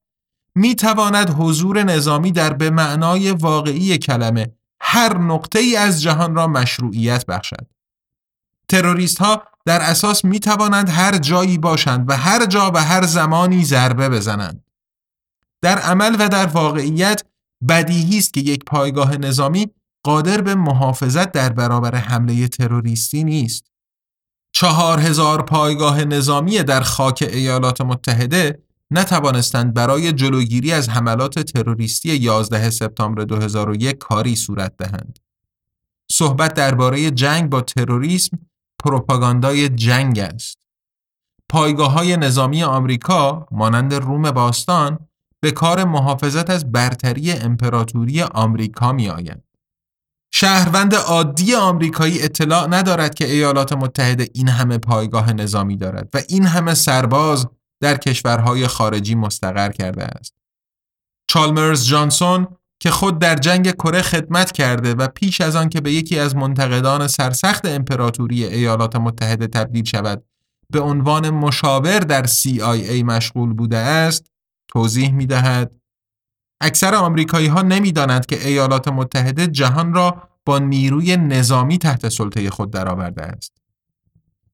می 0.54 0.74
تواند 0.74 1.30
حضور 1.30 1.82
نظامی 1.82 2.32
در 2.32 2.52
به 2.52 2.70
معنای 2.70 3.32
واقعی 3.32 3.98
کلمه 3.98 4.52
هر 4.80 5.18
نقطه 5.18 5.58
ای 5.58 5.76
از 5.76 6.02
جهان 6.02 6.34
را 6.34 6.46
مشروعیت 6.46 7.26
بخشد. 7.26 7.66
تروریست 8.68 9.18
ها 9.18 9.42
در 9.66 9.80
اساس 9.80 10.24
می 10.24 10.40
توانند 10.40 10.88
هر 10.88 11.18
جایی 11.18 11.58
باشند 11.58 12.10
و 12.10 12.16
هر 12.16 12.46
جا 12.46 12.70
و 12.74 12.84
هر 12.84 13.06
زمانی 13.06 13.64
ضربه 13.64 14.08
بزنند. 14.08 14.64
در 15.62 15.78
عمل 15.78 16.16
و 16.18 16.28
در 16.28 16.46
واقعیت 16.46 17.22
بدیهی 17.68 18.18
است 18.18 18.34
که 18.34 18.40
یک 18.40 18.64
پایگاه 18.64 19.16
نظامی 19.16 19.70
قادر 20.04 20.40
به 20.40 20.54
محافظت 20.54 21.32
در 21.32 21.52
برابر 21.52 21.94
حمله 21.94 22.48
تروریستی 22.48 23.24
نیست. 23.24 23.64
چهار 24.52 25.00
هزار 25.00 25.42
پایگاه 25.42 26.04
نظامی 26.04 26.62
در 26.62 26.80
خاک 26.80 27.28
ایالات 27.32 27.80
متحده 27.80 28.62
نتوانستند 28.90 29.74
برای 29.74 30.12
جلوگیری 30.12 30.72
از 30.72 30.88
حملات 30.88 31.38
تروریستی 31.38 32.08
11 32.16 32.70
سپتامبر 32.70 33.24
2001 33.24 33.98
کاری 33.98 34.36
صورت 34.36 34.76
دهند. 34.76 35.18
صحبت 36.10 36.54
درباره 36.54 37.10
جنگ 37.10 37.50
با 37.50 37.60
تروریسم 37.60 38.38
پروپاگاندای 38.84 39.68
جنگ 39.68 40.18
است. 40.18 40.58
پایگاه 41.48 41.92
های 41.92 42.16
نظامی 42.16 42.62
آمریکا 42.62 43.46
مانند 43.50 43.94
روم 43.94 44.30
باستان 44.30 44.98
به 45.40 45.50
کار 45.50 45.84
محافظت 45.84 46.50
از 46.50 46.72
برتری 46.72 47.32
امپراتوری 47.32 48.22
آمریکا 48.22 48.92
می 48.92 49.08
آیند. 49.08 49.43
شهروند 50.36 50.94
عادی 50.94 51.54
آمریکایی 51.54 52.22
اطلاع 52.22 52.66
ندارد 52.66 53.14
که 53.14 53.30
ایالات 53.30 53.72
متحده 53.72 54.28
این 54.34 54.48
همه 54.48 54.78
پایگاه 54.78 55.32
نظامی 55.32 55.76
دارد 55.76 56.08
و 56.14 56.20
این 56.28 56.46
همه 56.46 56.74
سرباز 56.74 57.46
در 57.80 57.96
کشورهای 57.96 58.66
خارجی 58.66 59.14
مستقر 59.14 59.70
کرده 59.72 60.04
است. 60.04 60.34
چالمرز 61.28 61.86
جانسون 61.86 62.48
که 62.80 62.90
خود 62.90 63.18
در 63.18 63.34
جنگ 63.34 63.70
کره 63.70 64.02
خدمت 64.02 64.52
کرده 64.52 64.94
و 64.94 65.08
پیش 65.08 65.40
از 65.40 65.56
آن 65.56 65.68
که 65.68 65.80
به 65.80 65.92
یکی 65.92 66.18
از 66.18 66.36
منتقدان 66.36 67.06
سرسخت 67.06 67.66
امپراتوری 67.66 68.44
ایالات 68.44 68.96
متحده 68.96 69.46
تبدیل 69.46 69.84
شود 69.84 70.24
به 70.70 70.80
عنوان 70.80 71.30
مشاور 71.30 71.98
در 71.98 72.26
CIA 72.26 73.04
مشغول 73.04 73.52
بوده 73.52 73.76
است 73.76 74.26
توضیح 74.68 75.12
می 75.12 75.26
دهد 75.26 75.72
اکثر 76.60 76.94
آمریکایی 76.94 77.46
ها 77.46 77.62
نمی 77.62 77.92
دانند 77.92 78.26
که 78.26 78.46
ایالات 78.46 78.88
متحده 78.88 79.46
جهان 79.46 79.94
را 79.94 80.28
با 80.46 80.58
نیروی 80.58 81.16
نظامی 81.16 81.78
تحت 81.78 82.08
سلطه 82.08 82.50
خود 82.50 82.70
درآورده 82.70 83.22
است. 83.22 83.52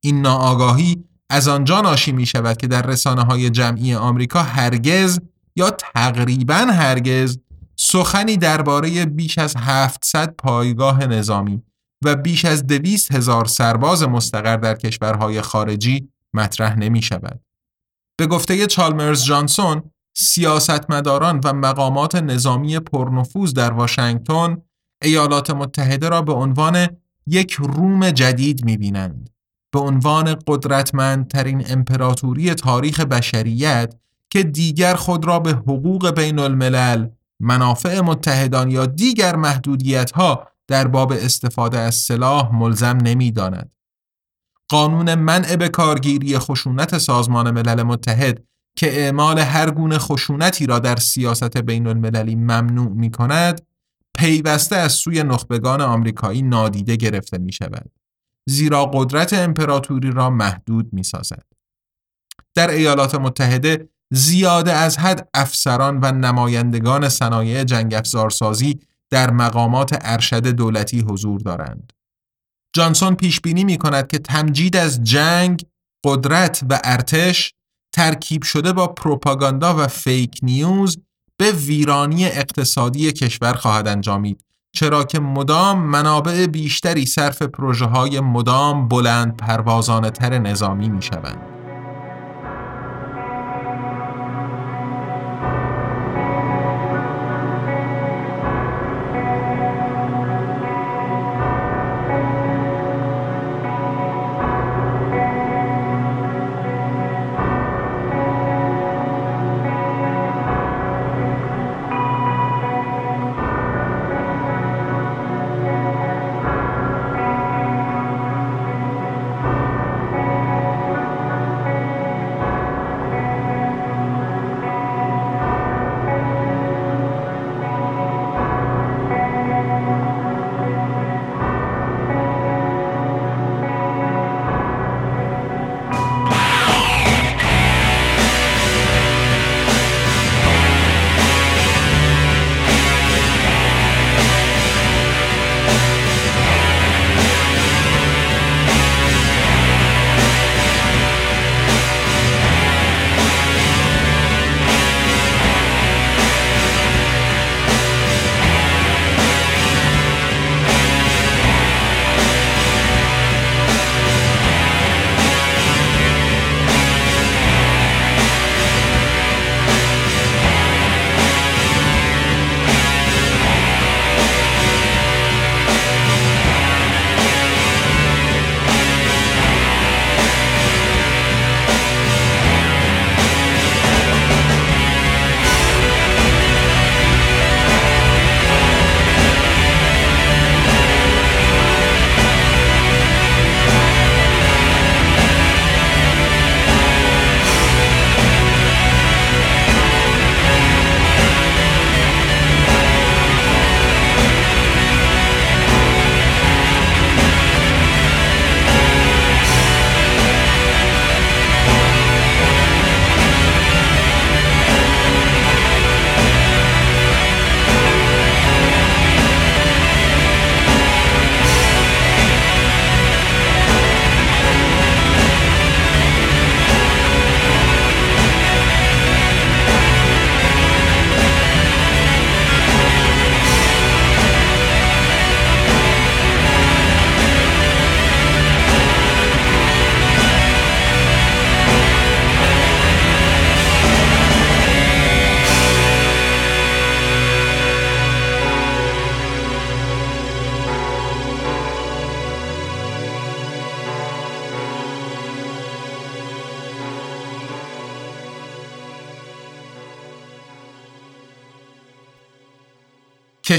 این 0.00 0.22
ناآگاهی 0.22 1.04
از 1.30 1.48
آنجا 1.48 1.80
ناشی 1.80 2.12
می 2.12 2.26
شود 2.26 2.56
که 2.56 2.66
در 2.66 2.82
رسانه 2.82 3.22
های 3.22 3.50
جمعی 3.50 3.94
آمریکا 3.94 4.42
هرگز 4.42 5.20
یا 5.56 5.70
تقریبا 5.70 6.54
هرگز 6.54 7.38
سخنی 7.76 8.36
درباره 8.36 9.04
بیش 9.04 9.38
از 9.38 9.56
700 9.56 10.34
پایگاه 10.38 11.06
نظامی 11.06 11.62
و 12.04 12.16
بیش 12.16 12.44
از 12.44 12.66
دویست 12.66 13.12
هزار 13.12 13.44
سرباز 13.44 14.02
مستقر 14.02 14.56
در 14.56 14.74
کشورهای 14.74 15.42
خارجی 15.42 16.08
مطرح 16.34 16.78
نمی 16.78 17.02
شود. 17.02 17.40
به 18.18 18.26
گفته 18.26 18.66
چالمرز 18.66 19.24
جانسون 19.24 19.82
سیاستمداران 20.14 21.40
و 21.44 21.52
مقامات 21.52 22.14
نظامی 22.14 22.78
پرنفوذ 22.78 23.52
در 23.52 23.72
واشنگتن 23.72 24.56
ایالات 25.02 25.50
متحده 25.50 26.08
را 26.08 26.22
به 26.22 26.32
عنوان 26.32 26.86
یک 27.26 27.52
روم 27.52 28.10
جدید 28.10 28.64
می‌بینند 28.64 29.30
به 29.72 29.78
عنوان 29.78 30.36
قدرتمندترین 30.46 31.64
امپراتوری 31.66 32.54
تاریخ 32.54 33.00
بشریت 33.00 33.94
که 34.30 34.42
دیگر 34.42 34.94
خود 34.94 35.24
را 35.24 35.38
به 35.38 35.50
حقوق 35.50 36.10
بین 36.10 36.38
الملل، 36.38 37.08
منافع 37.40 38.00
متحدان 38.00 38.70
یا 38.70 38.86
دیگر 38.86 39.36
محدودیت 39.36 40.10
ها 40.10 40.46
در 40.66 40.88
باب 40.88 41.12
استفاده 41.12 41.78
از 41.78 41.94
سلاح 41.94 42.54
ملزم 42.54 42.98
نمی 43.02 43.30
داند. 43.30 43.72
قانون 44.68 45.14
منع 45.14 45.56
به 45.56 45.68
کارگیری 45.68 46.38
خشونت 46.38 46.98
سازمان 46.98 47.50
ملل 47.50 47.82
متحد 47.82 48.44
که 48.76 49.00
اعمال 49.00 49.38
هر 49.38 49.70
گونه 49.70 49.98
خشونتی 49.98 50.66
را 50.66 50.78
در 50.78 50.96
سیاست 50.96 51.56
بین 51.56 51.86
المللی 51.86 52.34
ممنوع 52.34 52.88
می 52.88 53.10
کند 53.10 53.66
پیوسته 54.14 54.76
از 54.76 54.92
سوی 54.92 55.22
نخبگان 55.22 55.80
آمریکایی 55.80 56.42
نادیده 56.42 56.96
گرفته 56.96 57.38
می 57.38 57.52
شود 57.52 57.90
زیرا 58.48 58.86
قدرت 58.86 59.32
امپراتوری 59.32 60.10
را 60.10 60.30
محدود 60.30 60.92
می 60.92 61.02
سازد. 61.02 61.42
در 62.54 62.70
ایالات 62.70 63.14
متحده 63.14 63.88
زیاده 64.12 64.72
از 64.72 64.98
حد 64.98 65.28
افسران 65.34 66.00
و 66.02 66.12
نمایندگان 66.12 67.08
صنایع 67.08 67.64
جنگ 67.64 67.94
افزارسازی 67.94 68.80
در 69.10 69.30
مقامات 69.30 69.98
ارشد 70.00 70.46
دولتی 70.46 71.00
حضور 71.00 71.40
دارند. 71.40 71.92
جانسون 72.72 73.14
پیش 73.14 73.40
بینی 73.40 73.64
می 73.64 73.78
کند 73.78 74.06
که 74.06 74.18
تمجید 74.18 74.76
از 74.76 75.04
جنگ، 75.04 75.64
قدرت 76.04 76.64
و 76.70 76.80
ارتش 76.84 77.54
ترکیب 77.92 78.42
شده 78.42 78.72
با 78.72 78.86
پروپاگاندا 78.86 79.76
و 79.78 79.88
فیک 79.88 80.38
نیوز 80.42 80.98
به 81.36 81.52
ویرانی 81.52 82.24
اقتصادی 82.24 83.12
کشور 83.12 83.52
خواهد 83.52 83.88
انجامید 83.88 84.44
چرا 84.72 85.04
که 85.04 85.20
مدام 85.20 85.78
منابع 85.82 86.46
بیشتری 86.46 87.06
صرف 87.06 87.42
پروژه 87.42 87.86
های 87.86 88.20
مدام 88.20 88.88
بلند 88.88 89.36
پروازانه 89.36 90.10
تر 90.10 90.38
نظامی 90.38 90.88
می 90.88 91.02
شوند. 91.02 91.59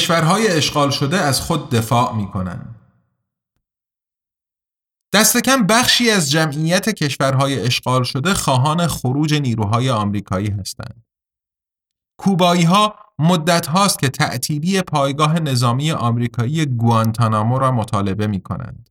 کشورهای 0.02 0.48
اشغال 0.48 0.90
شده 0.90 1.18
از 1.18 1.42
خود 1.42 1.70
دفاع 1.70 2.16
می 2.16 2.32
کنند. 2.32 2.76
دست 5.14 5.38
کم 5.38 5.68
بخشی 5.68 6.10
از 6.10 6.32
جمعیت 6.32 6.90
کشورهای 6.90 7.60
اشغال 7.62 8.04
شده 8.04 8.34
خواهان 8.34 8.88
خروج 8.88 9.34
نیروهای 9.34 9.90
آمریکایی 9.90 10.50
هستند. 10.50 11.04
کوبایی 12.20 12.64
ها 12.64 12.96
مدت 13.20 13.68
هاست 13.68 14.00
که 14.00 14.10
تعطیلی 14.10 14.82
پایگاه 14.82 15.40
نظامی 15.40 15.92
آمریکایی 15.92 16.66
گوانتانامو 16.66 17.60
را 17.60 17.72
مطالبه 17.72 18.28
می 18.28 18.42
کنند. 18.42 18.90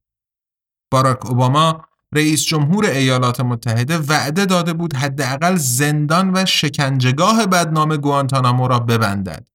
باراک 0.92 1.26
اوباما 1.26 1.84
رئیس 2.14 2.44
جمهور 2.44 2.86
ایالات 2.86 3.40
متحده 3.40 3.98
وعده 3.98 4.46
داده 4.46 4.72
بود 4.72 4.94
حداقل 4.94 5.56
زندان 5.56 6.30
و 6.34 6.46
شکنجهگاه 6.46 7.46
بدنام 7.46 7.96
گوانتانامو 7.96 8.68
را 8.68 8.78
ببندد. 8.78 9.49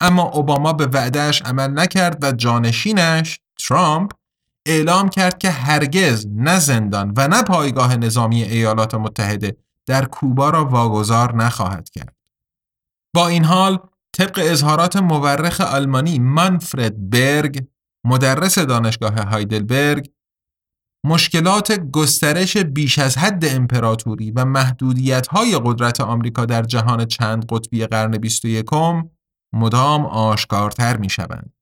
اما 0.00 0.22
اوباما 0.22 0.72
به 0.72 0.86
وعدهش 0.86 1.42
عمل 1.42 1.80
نکرد 1.80 2.24
و 2.24 2.32
جانشینش 2.32 3.40
ترامپ 3.68 4.12
اعلام 4.66 5.08
کرد 5.08 5.38
که 5.38 5.50
هرگز 5.50 6.26
نه 6.34 6.58
زندان 6.58 7.12
و 7.16 7.28
نه 7.28 7.42
پایگاه 7.42 7.96
نظامی 7.96 8.42
ایالات 8.42 8.94
متحده 8.94 9.56
در 9.86 10.04
کوبا 10.04 10.50
را 10.50 10.64
واگذار 10.64 11.36
نخواهد 11.36 11.90
کرد. 11.90 12.16
با 13.14 13.28
این 13.28 13.44
حال 13.44 13.78
طبق 14.12 14.40
اظهارات 14.42 14.96
مورخ 14.96 15.60
آلمانی 15.60 16.18
منفرد 16.18 17.10
برگ 17.10 17.66
مدرس 18.04 18.58
دانشگاه 18.58 19.14
هایدلبرگ 19.14 20.10
مشکلات 21.04 21.72
گسترش 21.72 22.56
بیش 22.56 22.98
از 22.98 23.18
حد 23.18 23.44
امپراتوری 23.44 24.30
و 24.30 24.44
محدودیت 24.44 25.26
های 25.26 25.60
قدرت 25.64 26.00
آمریکا 26.00 26.44
در 26.44 26.62
جهان 26.62 27.04
چند 27.04 27.46
قطبی 27.48 27.86
قرن 27.86 28.18
21 28.18 28.66
مدام 29.52 30.06
آشکارتر 30.06 30.96
می 30.96 31.10
شوند. 31.10 31.52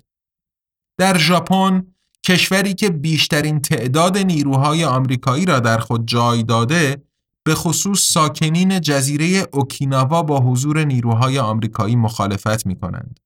در 0.98 1.18
ژاپن 1.18 1.86
کشوری 2.26 2.74
که 2.74 2.90
بیشترین 2.90 3.60
تعداد 3.60 4.18
نیروهای 4.18 4.84
آمریکایی 4.84 5.44
را 5.44 5.60
در 5.60 5.78
خود 5.78 6.08
جای 6.08 6.42
داده 6.42 7.02
به 7.46 7.54
خصوص 7.54 8.00
ساکنین 8.00 8.80
جزیره 8.80 9.48
اوکیناوا 9.52 10.22
با 10.22 10.40
حضور 10.40 10.84
نیروهای 10.84 11.38
آمریکایی 11.38 11.96
مخالفت 11.96 12.66
می 12.66 12.76
کنند. 12.76 13.20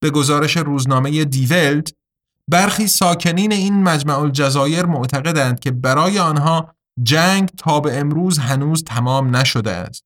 به 0.00 0.10
گزارش 0.10 0.56
روزنامه 0.56 1.24
دیولت 1.24 1.92
برخی 2.50 2.86
ساکنین 2.86 3.52
این 3.52 3.82
مجمع 3.82 4.18
الجزایر 4.18 4.86
معتقدند 4.86 5.60
که 5.60 5.70
برای 5.70 6.18
آنها 6.18 6.74
جنگ 7.02 7.48
تا 7.48 7.80
به 7.80 7.98
امروز 7.98 8.38
هنوز 8.38 8.84
تمام 8.84 9.36
نشده 9.36 9.70
است. 9.70 10.04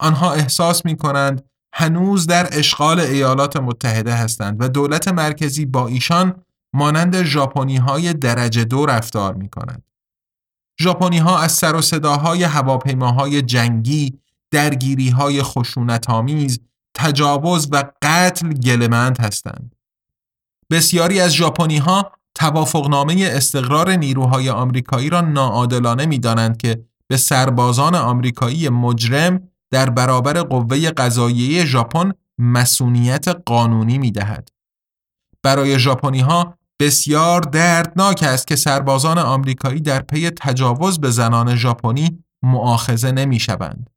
آنها 0.00 0.32
احساس 0.32 0.84
می 0.84 0.96
کنند 0.96 1.48
هنوز 1.76 2.26
در 2.26 2.58
اشغال 2.58 3.00
ایالات 3.00 3.56
متحده 3.56 4.14
هستند 4.14 4.56
و 4.62 4.68
دولت 4.68 5.08
مرکزی 5.08 5.66
با 5.66 5.86
ایشان 5.86 6.44
مانند 6.74 7.22
ژاپنی 7.22 7.76
های 7.76 8.12
درجه 8.12 8.64
دو 8.64 8.86
رفتار 8.86 9.34
می 9.34 9.48
کند. 9.48 9.82
ژاپنی 10.80 11.18
ها 11.18 11.38
از 11.38 11.52
سر 11.52 11.76
و 11.76 11.82
صداهای 11.82 12.42
هواپیماهای 12.42 13.42
جنگی، 13.42 14.18
درگیری 14.50 15.10
های 15.10 15.42
خشونت 15.42 16.10
آمیز، 16.10 16.60
تجاوز 16.94 17.68
و 17.72 17.84
قتل 18.02 18.52
گلمند 18.52 19.20
هستند. 19.20 19.74
بسیاری 20.70 21.20
از 21.20 21.34
ژاپنی 21.34 21.78
ها 21.78 22.12
توافقنامه 22.34 23.14
استقرار 23.30 23.90
نیروهای 23.90 24.50
آمریکایی 24.50 25.10
را 25.10 25.20
ناعادلانه 25.20 26.06
می 26.06 26.18
دانند 26.18 26.56
که 26.56 26.84
به 27.08 27.16
سربازان 27.16 27.94
آمریکایی 27.94 28.68
مجرم 28.68 29.48
در 29.74 29.90
برابر 29.90 30.42
قوه 30.42 30.90
قضاییه 30.90 31.64
ژاپن 31.64 32.12
مسئولیت 32.38 33.28
قانونی 33.28 33.98
می 33.98 34.10
دهد. 34.10 34.48
برای 35.42 35.78
ژاپنی 35.78 36.20
ها 36.20 36.58
بسیار 36.80 37.40
دردناک 37.40 38.22
است 38.22 38.46
که 38.46 38.56
سربازان 38.56 39.18
آمریکایی 39.18 39.80
در 39.80 40.02
پی 40.02 40.30
تجاوز 40.30 41.00
به 41.00 41.10
زنان 41.10 41.56
ژاپنی 41.56 42.24
معاخذه 42.42 43.12
نمی 43.12 43.40
شوند. 43.40 43.90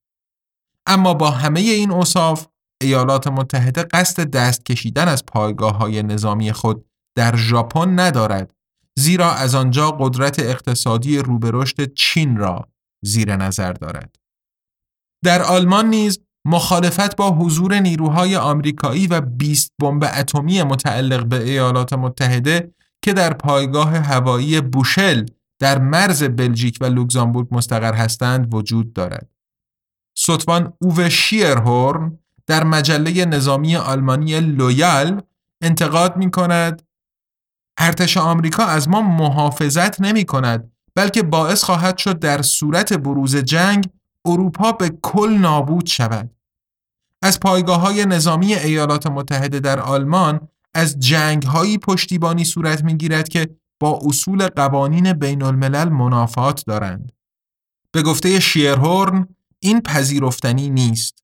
اما 0.87 1.13
با 1.13 1.31
همه 1.31 1.59
این 1.59 1.91
اوصاف 1.91 2.47
ایالات 2.81 3.27
متحده 3.27 3.83
قصد 3.83 4.29
دست 4.29 4.65
کشیدن 4.65 5.07
از 5.07 5.25
پایگاه 5.25 5.77
های 5.77 6.03
نظامی 6.03 6.51
خود 6.51 6.85
در 7.15 7.35
ژاپن 7.35 7.99
ندارد 7.99 8.53
زیرا 8.95 9.31
از 9.31 9.55
آنجا 9.55 9.91
قدرت 9.91 10.39
اقتصادی 10.39 11.17
روبرشت 11.17 11.93
چین 11.93 12.37
را 12.37 12.67
زیر 13.03 13.35
نظر 13.35 13.73
دارد. 13.73 14.26
در 15.23 15.41
آلمان 15.41 15.85
نیز 15.85 16.19
مخالفت 16.45 17.15
با 17.15 17.31
حضور 17.31 17.79
نیروهای 17.79 18.35
آمریکایی 18.35 19.07
و 19.07 19.21
20 19.21 19.71
بمب 19.81 20.03
اتمی 20.03 20.63
متعلق 20.63 21.25
به 21.25 21.43
ایالات 21.43 21.93
متحده 21.93 22.73
که 23.01 23.13
در 23.13 23.33
پایگاه 23.33 23.97
هوایی 23.97 24.61
بوشل 24.61 25.25
در 25.59 25.79
مرز 25.79 26.23
بلژیک 26.23 26.77
و 26.81 26.85
لوکزامبورگ 26.85 27.47
مستقر 27.51 27.93
هستند 27.93 28.53
وجود 28.53 28.93
دارد. 28.93 29.29
ستوان 30.17 30.73
اوو 30.81 31.09
شیرهورن 31.09 32.19
در 32.47 32.63
مجله 32.63 33.25
نظامی 33.25 33.75
آلمانی 33.75 34.39
لویال 34.39 35.21
انتقاد 35.61 36.17
می 36.17 36.31
کند 36.31 36.81
ارتش 37.79 38.17
آمریکا 38.17 38.63
از 38.63 38.89
ما 38.89 39.01
محافظت 39.01 40.01
نمی 40.01 40.25
کند 40.25 40.71
بلکه 40.95 41.23
باعث 41.23 41.63
خواهد 41.63 41.97
شد 41.97 42.19
در 42.19 42.41
صورت 42.41 42.93
بروز 42.93 43.35
جنگ 43.35 43.89
اروپا 44.27 44.71
به 44.71 44.89
کل 45.01 45.29
نابود 45.29 45.85
شود. 45.85 46.29
از 47.21 47.39
پایگاه 47.39 47.81
های 47.81 48.05
نظامی 48.05 48.53
ایالات 48.53 49.07
متحده 49.07 49.59
در 49.59 49.79
آلمان 49.79 50.47
از 50.73 50.99
جنگ 50.99 51.43
هایی 51.43 51.77
پشتیبانی 51.77 52.45
صورت 52.45 52.83
می 52.83 52.97
گیرد 52.97 53.29
که 53.29 53.49
با 53.79 53.99
اصول 54.05 54.47
قوانین 54.47 55.13
بین 55.13 55.41
الملل 55.41 55.89
منافات 55.89 56.63
دارند. 56.67 57.11
به 57.91 58.01
گفته 58.01 58.39
شیرهورن 58.39 59.27
این 59.59 59.81
پذیرفتنی 59.81 60.69
نیست. 60.69 61.23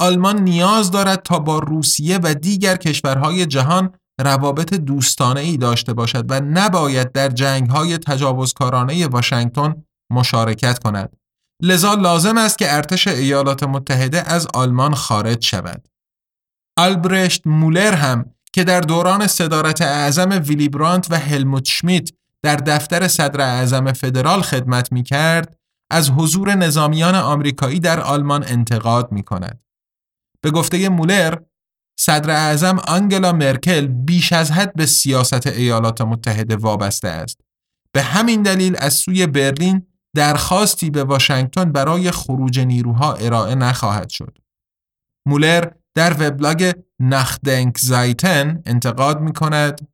آلمان 0.00 0.40
نیاز 0.40 0.90
دارد 0.90 1.22
تا 1.22 1.38
با 1.38 1.58
روسیه 1.58 2.18
و 2.22 2.34
دیگر 2.34 2.76
کشورهای 2.76 3.46
جهان 3.46 3.90
روابط 4.20 4.74
دوستانه 4.74 5.40
ای 5.40 5.56
داشته 5.56 5.94
باشد 5.94 6.24
و 6.28 6.40
نباید 6.40 7.12
در 7.12 7.28
جنگ 7.28 7.70
های 7.70 7.98
تجاوزکارانه 7.98 9.06
واشنگتن 9.06 9.74
مشارکت 10.10 10.78
کند. 10.78 11.17
لذا 11.62 11.94
لازم 11.94 12.38
است 12.38 12.58
که 12.58 12.74
ارتش 12.74 13.08
ایالات 13.08 13.62
متحده 13.62 14.32
از 14.32 14.46
آلمان 14.54 14.94
خارج 14.94 15.44
شود. 15.44 15.88
آلبرشت 16.78 17.46
مولر 17.46 17.94
هم 17.94 18.34
که 18.52 18.64
در 18.64 18.80
دوران 18.80 19.26
صدارت 19.26 19.82
اعظم 19.82 20.42
ویلی 20.46 20.68
برانت 20.68 21.06
و 21.10 21.18
هلموت 21.18 21.64
شمیت 21.64 22.10
در 22.42 22.56
دفتر 22.56 23.08
صدر 23.08 23.40
اعظم 23.40 23.92
فدرال 23.92 24.42
خدمت 24.42 24.92
می 24.92 25.02
کرد، 25.02 25.58
از 25.90 26.10
حضور 26.10 26.54
نظامیان 26.54 27.14
آمریکایی 27.14 27.80
در 27.80 28.00
آلمان 28.00 28.44
انتقاد 28.44 29.12
می 29.12 29.22
کند. 29.22 29.60
به 30.40 30.50
گفته 30.50 30.88
مولر، 30.88 31.38
صدر 31.98 32.30
اعظم 32.30 32.78
آنگلا 32.78 33.32
مرکل 33.32 33.86
بیش 33.86 34.32
از 34.32 34.50
حد 34.50 34.74
به 34.74 34.86
سیاست 34.86 35.46
ایالات 35.46 36.00
متحده 36.00 36.56
وابسته 36.56 37.08
است. 37.08 37.40
به 37.92 38.02
همین 38.02 38.42
دلیل 38.42 38.76
از 38.78 38.94
سوی 38.94 39.26
برلین 39.26 39.86
درخواستی 40.16 40.90
به 40.90 41.04
واشنگتن 41.04 41.72
برای 41.72 42.10
خروج 42.10 42.60
نیروها 42.60 43.14
ارائه 43.14 43.54
نخواهد 43.54 44.08
شد. 44.08 44.38
مولر 45.26 45.64
در 45.94 46.16
وبلاگ 46.18 46.72
نخدنک 47.00 47.78
زایتن 47.78 48.62
انتقاد 48.66 49.20
می 49.20 49.32
کند 49.32 49.88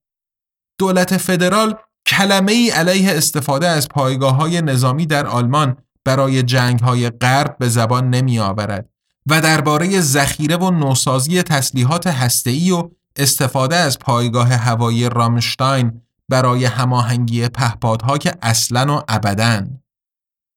دولت 0.79 1.17
فدرال 1.17 1.75
کلمه 2.07 2.53
ای 2.53 2.71
علیه 2.71 3.11
استفاده 3.11 3.69
از 3.69 3.89
پایگاه 3.89 4.35
های 4.35 4.63
نظامی 4.63 5.07
در 5.07 5.27
آلمان 5.27 5.77
برای 6.05 6.43
جنگ 6.43 6.81
های 6.81 7.11
غرب 7.11 7.57
به 7.59 7.69
زبان 7.69 8.11
نمی 8.11 8.39
آورد 8.39 8.89
و 9.27 9.41
درباره 9.41 10.01
ذخیره 10.01 10.57
و 10.57 10.71
نوسازی 10.71 11.43
تسلیحات 11.43 12.07
هسته‌ای 12.07 12.71
و 12.71 12.91
استفاده 13.17 13.77
از 13.77 13.99
پایگاه 13.99 14.49
هوایی 14.49 15.09
رامشتاین 15.09 16.01
برای 16.29 16.65
هماهنگی 16.65 17.49
پهپادها 17.49 18.19
که 18.19 18.33
اصلا 18.43 18.97
و 18.97 19.03
ابدا 19.09 19.67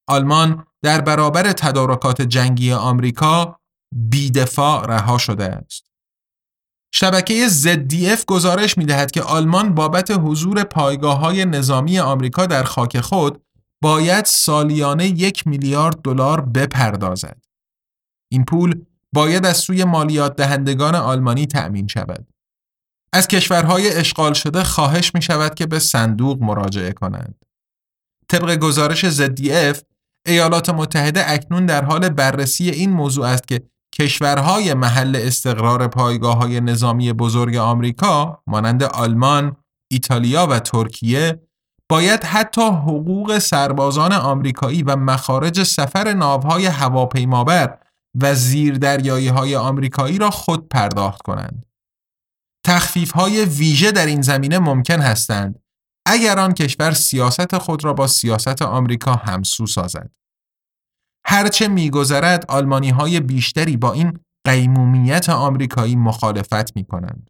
آلمان 0.07 0.65
در 0.83 1.01
برابر 1.01 1.51
تدارکات 1.51 2.21
جنگی 2.21 2.73
آمریکا 2.73 3.59
بیدفاع 3.95 4.85
رها 4.85 5.17
شده 5.17 5.45
است. 5.45 5.87
شبکه 6.93 7.47
ZDF 7.49 8.25
گزارش 8.25 8.77
می 8.77 8.85
دهد 8.85 9.11
که 9.11 9.21
آلمان 9.21 9.75
بابت 9.75 10.11
حضور 10.11 10.63
پایگاه 10.63 11.19
های 11.19 11.45
نظامی 11.45 11.99
آمریکا 11.99 12.45
در 12.45 12.63
خاک 12.63 12.99
خود 12.99 13.43
باید 13.81 14.25
سالیانه 14.25 15.07
یک 15.07 15.47
میلیارد 15.47 16.01
دلار 16.01 16.41
بپردازد. 16.41 17.41
این 18.31 18.45
پول 18.45 18.85
باید 19.13 19.45
از 19.45 19.57
سوی 19.57 19.83
مالیات 19.83 20.35
دهندگان 20.35 20.95
آلمانی 20.95 21.45
تأمین 21.45 21.87
شود. 21.87 22.27
از 23.13 23.27
کشورهای 23.27 23.89
اشغال 23.89 24.33
شده 24.33 24.63
خواهش 24.63 25.15
می 25.15 25.21
شود 25.21 25.55
که 25.55 25.65
به 25.65 25.79
صندوق 25.79 26.41
مراجعه 26.41 26.91
کنند. 26.91 27.45
طبق 28.27 28.55
گزارش 28.55 29.05
ZDF 29.09 29.77
ایالات 30.27 30.69
متحده 30.69 31.31
اکنون 31.31 31.65
در 31.65 31.85
حال 31.85 32.09
بررسی 32.09 32.69
این 32.69 32.89
موضوع 32.89 33.25
است 33.25 33.47
که 33.47 33.61
کشورهای 33.95 34.73
محل 34.73 35.15
استقرار 35.15 35.87
پایگاه 35.87 36.37
های 36.37 36.61
نظامی 36.61 37.13
بزرگ 37.13 37.55
آمریکا 37.55 38.43
مانند 38.47 38.83
آلمان، 38.83 39.55
ایتالیا 39.91 40.47
و 40.47 40.59
ترکیه 40.59 41.41
باید 41.89 42.23
حتی 42.23 42.61
حقوق 42.61 43.37
سربازان 43.39 44.13
آمریکایی 44.13 44.83
و 44.83 44.95
مخارج 44.95 45.63
سفر 45.63 46.13
ناوهای 46.13 46.65
هواپیمابر 46.65 47.77
و 48.21 48.35
زیردریایی 48.35 49.27
های 49.27 49.55
آمریکایی 49.55 50.17
را 50.17 50.29
خود 50.29 50.69
پرداخت 50.69 51.21
کنند. 51.21 51.65
تخفیف 52.65 53.11
های 53.11 53.45
ویژه 53.45 53.91
در 53.91 54.05
این 54.05 54.21
زمینه 54.21 54.59
ممکن 54.59 54.99
هستند 54.99 55.59
اگر 56.09 56.39
آن 56.39 56.53
کشور 56.53 56.91
سیاست 56.91 57.57
خود 57.57 57.85
را 57.85 57.93
با 57.93 58.07
سیاست 58.07 58.61
آمریکا 58.61 59.13
همسو 59.13 59.67
سازد. 59.67 60.11
هرچه 61.25 61.67
میگذرد 61.67 62.45
آلمانی 62.49 62.89
های 62.89 63.19
بیشتری 63.19 63.77
با 63.77 63.93
این 63.93 64.19
قیمومیت 64.45 65.29
آمریکایی 65.29 65.95
مخالفت 65.95 66.75
می 66.75 66.85
کنند. 66.85 67.29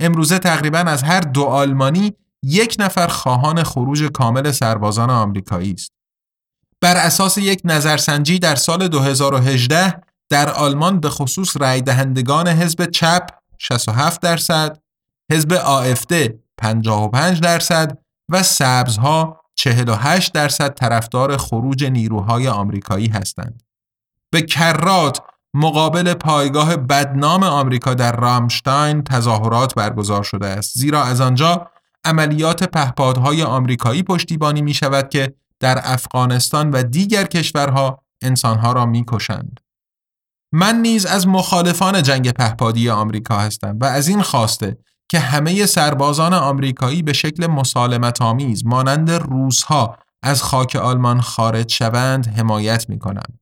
امروزه 0.00 0.38
تقریبا 0.38 0.78
از 0.78 1.02
هر 1.02 1.20
دو 1.20 1.44
آلمانی 1.44 2.12
یک 2.42 2.76
نفر 2.78 3.06
خواهان 3.06 3.62
خروج 3.62 4.02
کامل 4.02 4.50
سربازان 4.50 5.10
آمریکایی 5.10 5.72
است. 5.72 5.92
بر 6.80 6.96
اساس 6.96 7.38
یک 7.38 7.60
نظرسنجی 7.64 8.38
در 8.38 8.54
سال 8.54 8.88
2018 8.88 10.02
در 10.30 10.50
آلمان 10.50 11.00
به 11.00 11.10
خصوص 11.10 11.56
رای 11.56 11.80
دهندگان 11.80 12.48
حزب 12.48 12.90
چپ 12.90 13.26
67 13.58 14.20
درصد، 14.20 14.82
حزب 15.32 15.52
آفد 15.52 16.41
55 16.58 17.40
درصد 17.40 17.98
و 18.28 18.42
سبزها 18.42 19.40
48 19.54 20.32
درصد 20.32 20.74
طرفدار 20.74 21.36
خروج 21.36 21.84
نیروهای 21.84 22.48
آمریکایی 22.48 23.08
هستند. 23.08 23.62
به 24.32 24.42
کرات 24.42 25.20
مقابل 25.54 26.14
پایگاه 26.14 26.76
بدنام 26.76 27.42
آمریکا 27.42 27.94
در 27.94 28.16
رامشتاین 28.16 29.02
تظاهرات 29.02 29.74
برگزار 29.74 30.22
شده 30.22 30.46
است 30.46 30.78
زیرا 30.78 31.04
از 31.04 31.20
آنجا 31.20 31.70
عملیات 32.04 32.64
پهپادهای 32.64 33.42
آمریکایی 33.42 34.02
پشتیبانی 34.02 34.62
می 34.62 34.74
شود 34.74 35.08
که 35.08 35.34
در 35.60 35.80
افغانستان 35.84 36.70
و 36.70 36.82
دیگر 36.82 37.24
کشورها 37.24 38.02
انسانها 38.22 38.72
را 38.72 38.86
می 38.86 39.04
کشند. 39.08 39.60
من 40.52 40.82
نیز 40.82 41.06
از 41.06 41.28
مخالفان 41.28 42.02
جنگ 42.02 42.30
پهپادی 42.30 42.90
آمریکا 42.90 43.38
هستم 43.38 43.78
و 43.80 43.84
از 43.84 44.08
این 44.08 44.22
خواسته 44.22 44.76
که 45.12 45.20
همه 45.20 45.66
سربازان 45.66 46.34
آمریکایی 46.34 47.02
به 47.02 47.12
شکل 47.12 47.46
مسالمت 47.46 48.22
آمیز 48.22 48.66
مانند 48.66 49.10
روزها 49.10 49.98
از 50.22 50.42
خاک 50.42 50.76
آلمان 50.76 51.20
خارج 51.20 51.72
شوند 51.72 52.26
حمایت 52.26 52.88
می 52.88 52.98
کنم. 52.98 53.38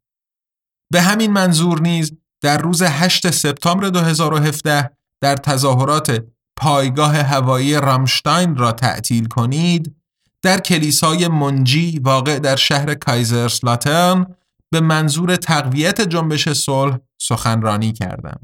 به 0.93 1.03
همین 1.03 1.33
منظور 1.33 1.81
نیز 1.81 2.12
در 2.43 2.59
روز 2.59 2.83
8 2.83 3.31
سپتامبر 3.31 3.89
2017 3.89 4.91
در 5.21 5.37
تظاهرات 5.37 6.25
پایگاه 6.57 7.16
هوایی 7.16 7.75
رامشتاین 7.75 8.57
را 8.57 8.73
تعطیل 8.73 9.27
کنید 9.29 9.97
در 10.43 10.61
کلیسای 10.61 11.29
منجی 11.29 11.99
واقع 11.99 12.39
در 12.39 12.57
شهر 12.57 12.95
کایزرسلاترن 12.95 14.27
به 14.71 14.81
منظور 14.81 15.37
تقویت 15.37 16.01
جنبش 16.01 16.49
صلح 16.49 16.99
سخنرانی 17.21 17.93
کردم. 17.93 18.41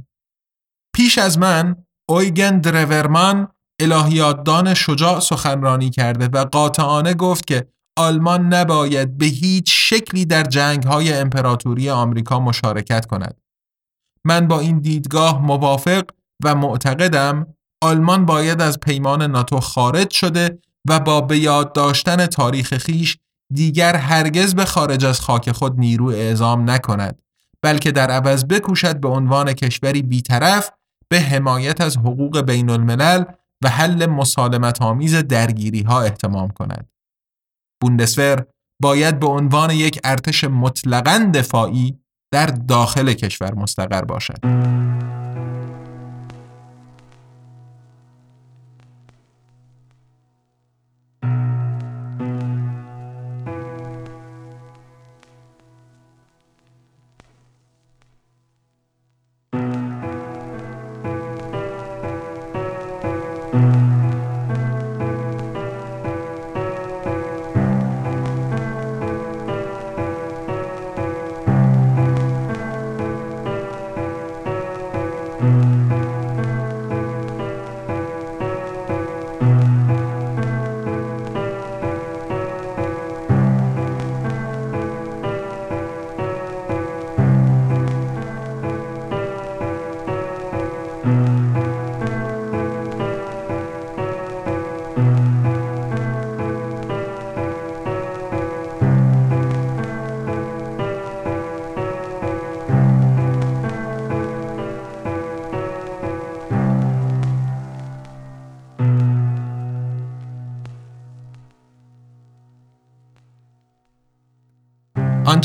پیش 0.95 1.19
از 1.19 1.39
من 1.39 1.86
اویگن 2.09 2.59
درورمان 2.59 3.49
الهیاتدان 3.81 4.75
شجاع 4.75 5.21
سخنرانی 5.21 5.91
کرده 5.91 6.29
و 6.29 6.45
قاطعانه 6.45 7.15
گفت 7.15 7.47
که 7.47 7.67
آلمان 7.99 8.55
نباید 8.55 9.19
به 9.19 9.27
هیچ 9.27 9.73
شکلی 9.91 10.25
در 10.25 10.43
جنگ 10.43 10.83
های 10.83 11.13
امپراتوری 11.13 11.91
آمریکا 11.91 12.41
مشارکت 12.41 13.07
کند. 13.07 13.41
من 14.25 14.49
با 14.49 14.61
این 14.61 14.79
دیدگاه 14.79 15.43
موافق 15.43 16.03
و 16.45 16.55
معتقدم 16.55 17.47
آلمان 17.83 18.27
باید 18.27 18.61
از 18.61 18.81
پیمان 18.81 19.23
ناتو 19.23 19.61
خارج 19.61 20.11
شده 20.11 20.59
و 20.89 21.01
با 21.01 21.21
به 21.21 21.39
یاد 21.39 21.73
داشتن 21.73 22.27
تاریخ 22.27 22.79
خیش 22.79 23.19
دیگر 23.55 23.97
هرگز 23.97 24.55
به 24.55 24.65
خارج 24.65 25.05
از 25.05 25.21
خاک 25.21 25.53
خود 25.53 25.79
نیرو 25.79 26.07
اعزام 26.07 26.71
نکند 26.71 27.23
بلکه 27.63 27.93
در 27.93 28.11
عوض 28.11 28.45
بکوشد 28.45 29.01
به 29.01 29.09
عنوان 29.09 29.53
کشوری 29.53 30.03
بیطرف 30.03 30.71
به 31.13 31.21
حمایت 31.21 31.81
از 31.81 31.97
حقوق 31.97 32.41
بین 32.41 32.71
الملل 32.71 33.25
و 33.65 33.69
حل 33.69 34.07
مسالمت 34.07 34.83
آمیز 34.83 35.15
درگیری 35.15 35.83
ها 35.83 36.03
احتمام 36.03 36.51
کند. 36.51 36.89
بوندسور 37.83 38.47
باید 38.83 39.21
به 39.21 39.27
عنوان 39.27 39.71
یک 39.71 40.01
ارتش 40.05 40.45
مطلقاً 40.45 41.31
دفاعی 41.35 41.99
در 42.33 42.47
داخل 42.47 43.13
کشور 43.13 43.55
مستقر 43.55 44.03
باشد. 44.03 44.39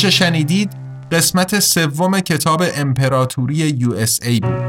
آنچه 0.02 0.10
شنیدید 0.10 0.72
قسمت 1.12 1.60
سوم 1.60 2.20
کتاب 2.20 2.64
امپراتوری 2.76 3.56
USA 3.56 4.40
بود 4.40 4.64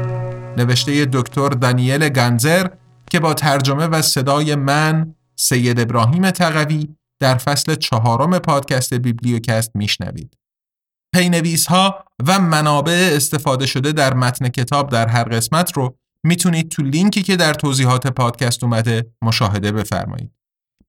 نوشته 0.57 1.05
دکتر 1.05 1.49
دانیل 1.49 2.09
گنسر 2.09 2.67
که 3.11 3.19
با 3.19 3.33
ترجمه 3.33 3.87
و 3.87 4.01
صدای 4.01 4.55
من 4.55 5.15
سید 5.35 5.79
ابراهیم 5.79 6.31
تقوی 6.31 6.95
در 7.19 7.35
فصل 7.35 7.75
چهارم 7.75 8.39
پادکست 8.39 8.93
بیبلیوکست 8.93 9.71
میشنوید. 9.75 10.37
پی‌نویس 11.15 11.65
ها 11.65 12.05
و 12.27 12.39
منابع 12.39 13.09
استفاده 13.15 13.65
شده 13.65 13.91
در 13.91 14.13
متن 14.13 14.49
کتاب 14.49 14.89
در 14.89 15.07
هر 15.07 15.23
قسمت 15.23 15.77
رو 15.77 15.97
می‌تونید 16.23 16.69
تو 16.69 16.83
لینکی 16.83 17.23
که 17.23 17.35
در 17.35 17.53
توضیحات 17.53 18.07
پادکست 18.07 18.63
اومده 18.63 19.11
مشاهده 19.21 19.71
بفرمایید. 19.71 20.31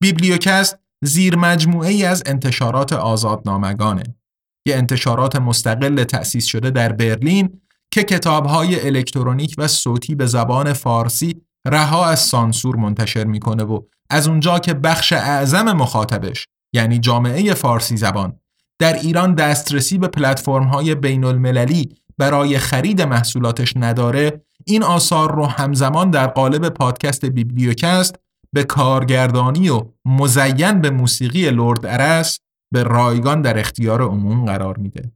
بیبلیوکست 0.01 0.77
زیر 1.03 1.35
مجموعه 1.35 1.89
ای 1.89 2.05
از 2.05 2.23
انتشارات 2.25 2.93
آزادنامگانه 2.93 4.14
یه 4.65 4.75
انتشارات 4.75 5.35
مستقل 5.35 6.03
تأسیس 6.03 6.45
شده 6.45 6.69
در 6.69 6.91
برلین 6.91 7.61
که 7.91 8.03
کتابهای 8.03 8.87
الکترونیک 8.87 9.55
و 9.57 9.67
صوتی 9.67 10.15
به 10.15 10.25
زبان 10.25 10.73
فارسی 10.73 11.41
رها 11.67 12.05
از 12.05 12.19
سانسور 12.19 12.75
منتشر 12.75 13.23
می‌کنه 13.23 13.63
و 13.63 13.81
از 14.09 14.27
اونجا 14.27 14.59
که 14.59 14.73
بخش 14.73 15.13
اعظم 15.13 15.71
مخاطبش 15.71 16.47
یعنی 16.73 16.99
جامعه 16.99 17.53
فارسی 17.53 17.97
زبان 17.97 18.39
در 18.79 18.93
ایران 18.93 19.35
دسترسی 19.35 19.97
به 19.97 20.07
پلتفرم‌های 20.07 20.95
بین 20.95 21.23
المللی 21.23 21.89
برای 22.17 22.57
خرید 22.57 23.01
محصولاتش 23.01 23.73
نداره 23.77 24.41
این 24.65 24.83
آثار 24.83 25.35
رو 25.35 25.45
همزمان 25.45 26.09
در 26.09 26.27
قالب 26.27 26.69
پادکست 26.69 27.25
بیبلیوکست 27.25 28.15
به 28.53 28.63
کارگردانی 28.63 29.69
و 29.69 29.81
مزین 30.05 30.81
به 30.81 30.89
موسیقی 30.89 31.49
لرد 31.49 31.85
ارس 31.85 32.39
به 32.75 32.83
رایگان 32.83 33.41
در 33.41 33.59
اختیار 33.59 34.01
عموم 34.01 34.45
قرار 34.45 34.77
میده. 34.77 35.11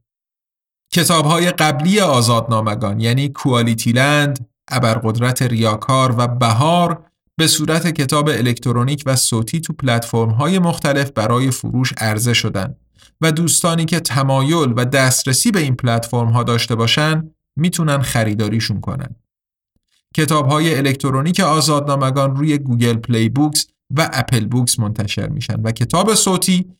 کتاب 0.92 1.24
های 1.24 1.50
قبلی 1.50 2.00
آزادنامگان 2.00 3.00
یعنی 3.00 3.28
کوالیتی 3.28 3.92
لند، 3.92 4.48
ابرقدرت 4.68 5.42
ریاکار 5.42 6.14
و 6.18 6.26
بهار 6.26 7.04
به 7.36 7.46
صورت 7.46 7.86
کتاب 7.86 8.28
الکترونیک 8.28 9.02
و 9.06 9.16
صوتی 9.16 9.60
تو 9.60 9.72
پلتفرم 9.72 10.30
های 10.30 10.58
مختلف 10.58 11.10
برای 11.10 11.50
فروش 11.50 11.92
عرضه 11.98 12.34
شدن 12.34 12.76
و 13.20 13.32
دوستانی 13.32 13.84
که 13.84 14.00
تمایل 14.00 14.72
و 14.76 14.84
دسترسی 14.84 15.50
به 15.50 15.60
این 15.60 15.74
پلتفرم 15.74 16.30
ها 16.30 16.42
داشته 16.42 16.74
باشند 16.74 17.34
می‌تونن 17.56 18.02
خریداریشون 18.02 18.80
کنن. 18.80 19.16
کتاب 20.16 20.46
های 20.48 20.74
الکترونیک 20.74 21.40
آزادنامگان 21.40 22.36
روی 22.36 22.58
Google 22.58 22.96
Play 22.96 23.28
Books 23.28 23.66
و 23.96 24.10
Apple 24.12 24.46
Books 24.46 24.78
منتشر 24.78 25.28
میشن 25.28 25.60
و 25.62 25.72
کتاب 25.72 26.14
صوتی 26.14 26.79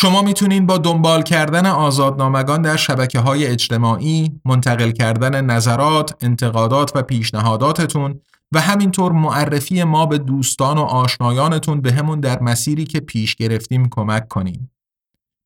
شما 0.00 0.22
می‌تونین 0.22 0.66
با 0.66 0.78
دنبال 0.78 1.22
کردن 1.22 1.66
آزادنامگان 1.66 2.62
در 2.62 2.76
شبکه 2.76 3.18
های 3.18 3.46
اجتماعی، 3.46 4.40
منتقل 4.44 4.90
کردن 4.90 5.44
نظرات، 5.44 6.24
انتقادات 6.24 6.92
و 6.94 7.02
پیشنهاداتتون 7.02 8.20
و 8.52 8.60
همینطور 8.60 9.12
معرفی 9.12 9.84
ما 9.84 10.06
به 10.06 10.18
دوستان 10.18 10.78
و 10.78 10.80
آشنایانتون 10.80 11.80
بهمون 11.80 12.20
در 12.20 12.42
مسیری 12.42 12.84
که 12.84 13.00
پیش 13.00 13.36
گرفتیم 13.36 13.88
کمک 13.88 14.28
کنین. 14.28 14.68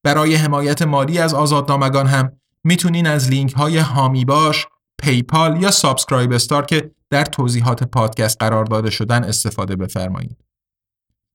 برای 0.04 0.34
حمایت 0.34 0.82
مالی 0.82 1.18
از 1.18 1.34
آزادنامگان 1.34 2.06
هم 2.06 2.32
می‌تونین 2.64 3.06
از 3.06 3.30
لینک 3.30 3.52
های 3.52 3.78
حامی 3.78 4.24
باش، 4.24 4.66
PayPal 5.02 5.62
یا 5.62 5.70
SubscribeStar 5.70 6.66
که 6.66 6.90
در 7.10 7.24
توضیحات 7.24 7.84
پادکست 7.84 8.36
قرار 8.40 8.64
داده 8.64 8.90
شدن 8.90 9.24
استفاده 9.24 9.76
بفرمایید. 9.76 10.44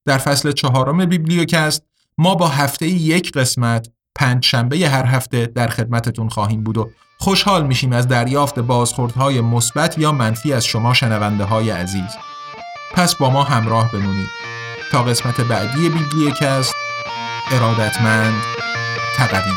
در 0.06 0.18
فصل 0.18 0.52
چهارم 0.52 1.06
بیبلیوکست 1.06 1.84
ما 2.18 2.36
با 2.36 2.48
هفته 2.48 2.88
یک 2.88 3.32
قسمت 3.32 3.88
پنج 4.16 4.46
شنبه 4.46 4.78
هر 4.78 5.06
هفته 5.06 5.46
در 5.46 5.68
خدمتتون 5.68 6.30
خواهیم 6.30 6.64
بود 6.64 6.78
و 6.78 6.90
خوشحال 7.20 7.68
میشیم 7.68 7.94
از 7.94 8.08
دریافت 8.08 8.60
بازخوردهای 8.60 9.42
مثبت 9.42 9.98
یا 9.98 10.12
منفی 10.12 10.54
از 10.54 10.66
شما 10.66 10.94
شنونده 10.94 11.44
های 11.44 11.70
عزیز. 11.70 12.18
پس 12.94 13.16
با 13.16 13.30
ما 13.30 13.44
همراه 13.44 13.92
بمونید. 13.92 14.30
تا 14.92 15.04
قسمت 15.04 15.42
بعدی 15.42 15.90
بیبلیوکست 15.90 16.74
ارادتمند 17.52 18.42
تقوی 19.18 19.52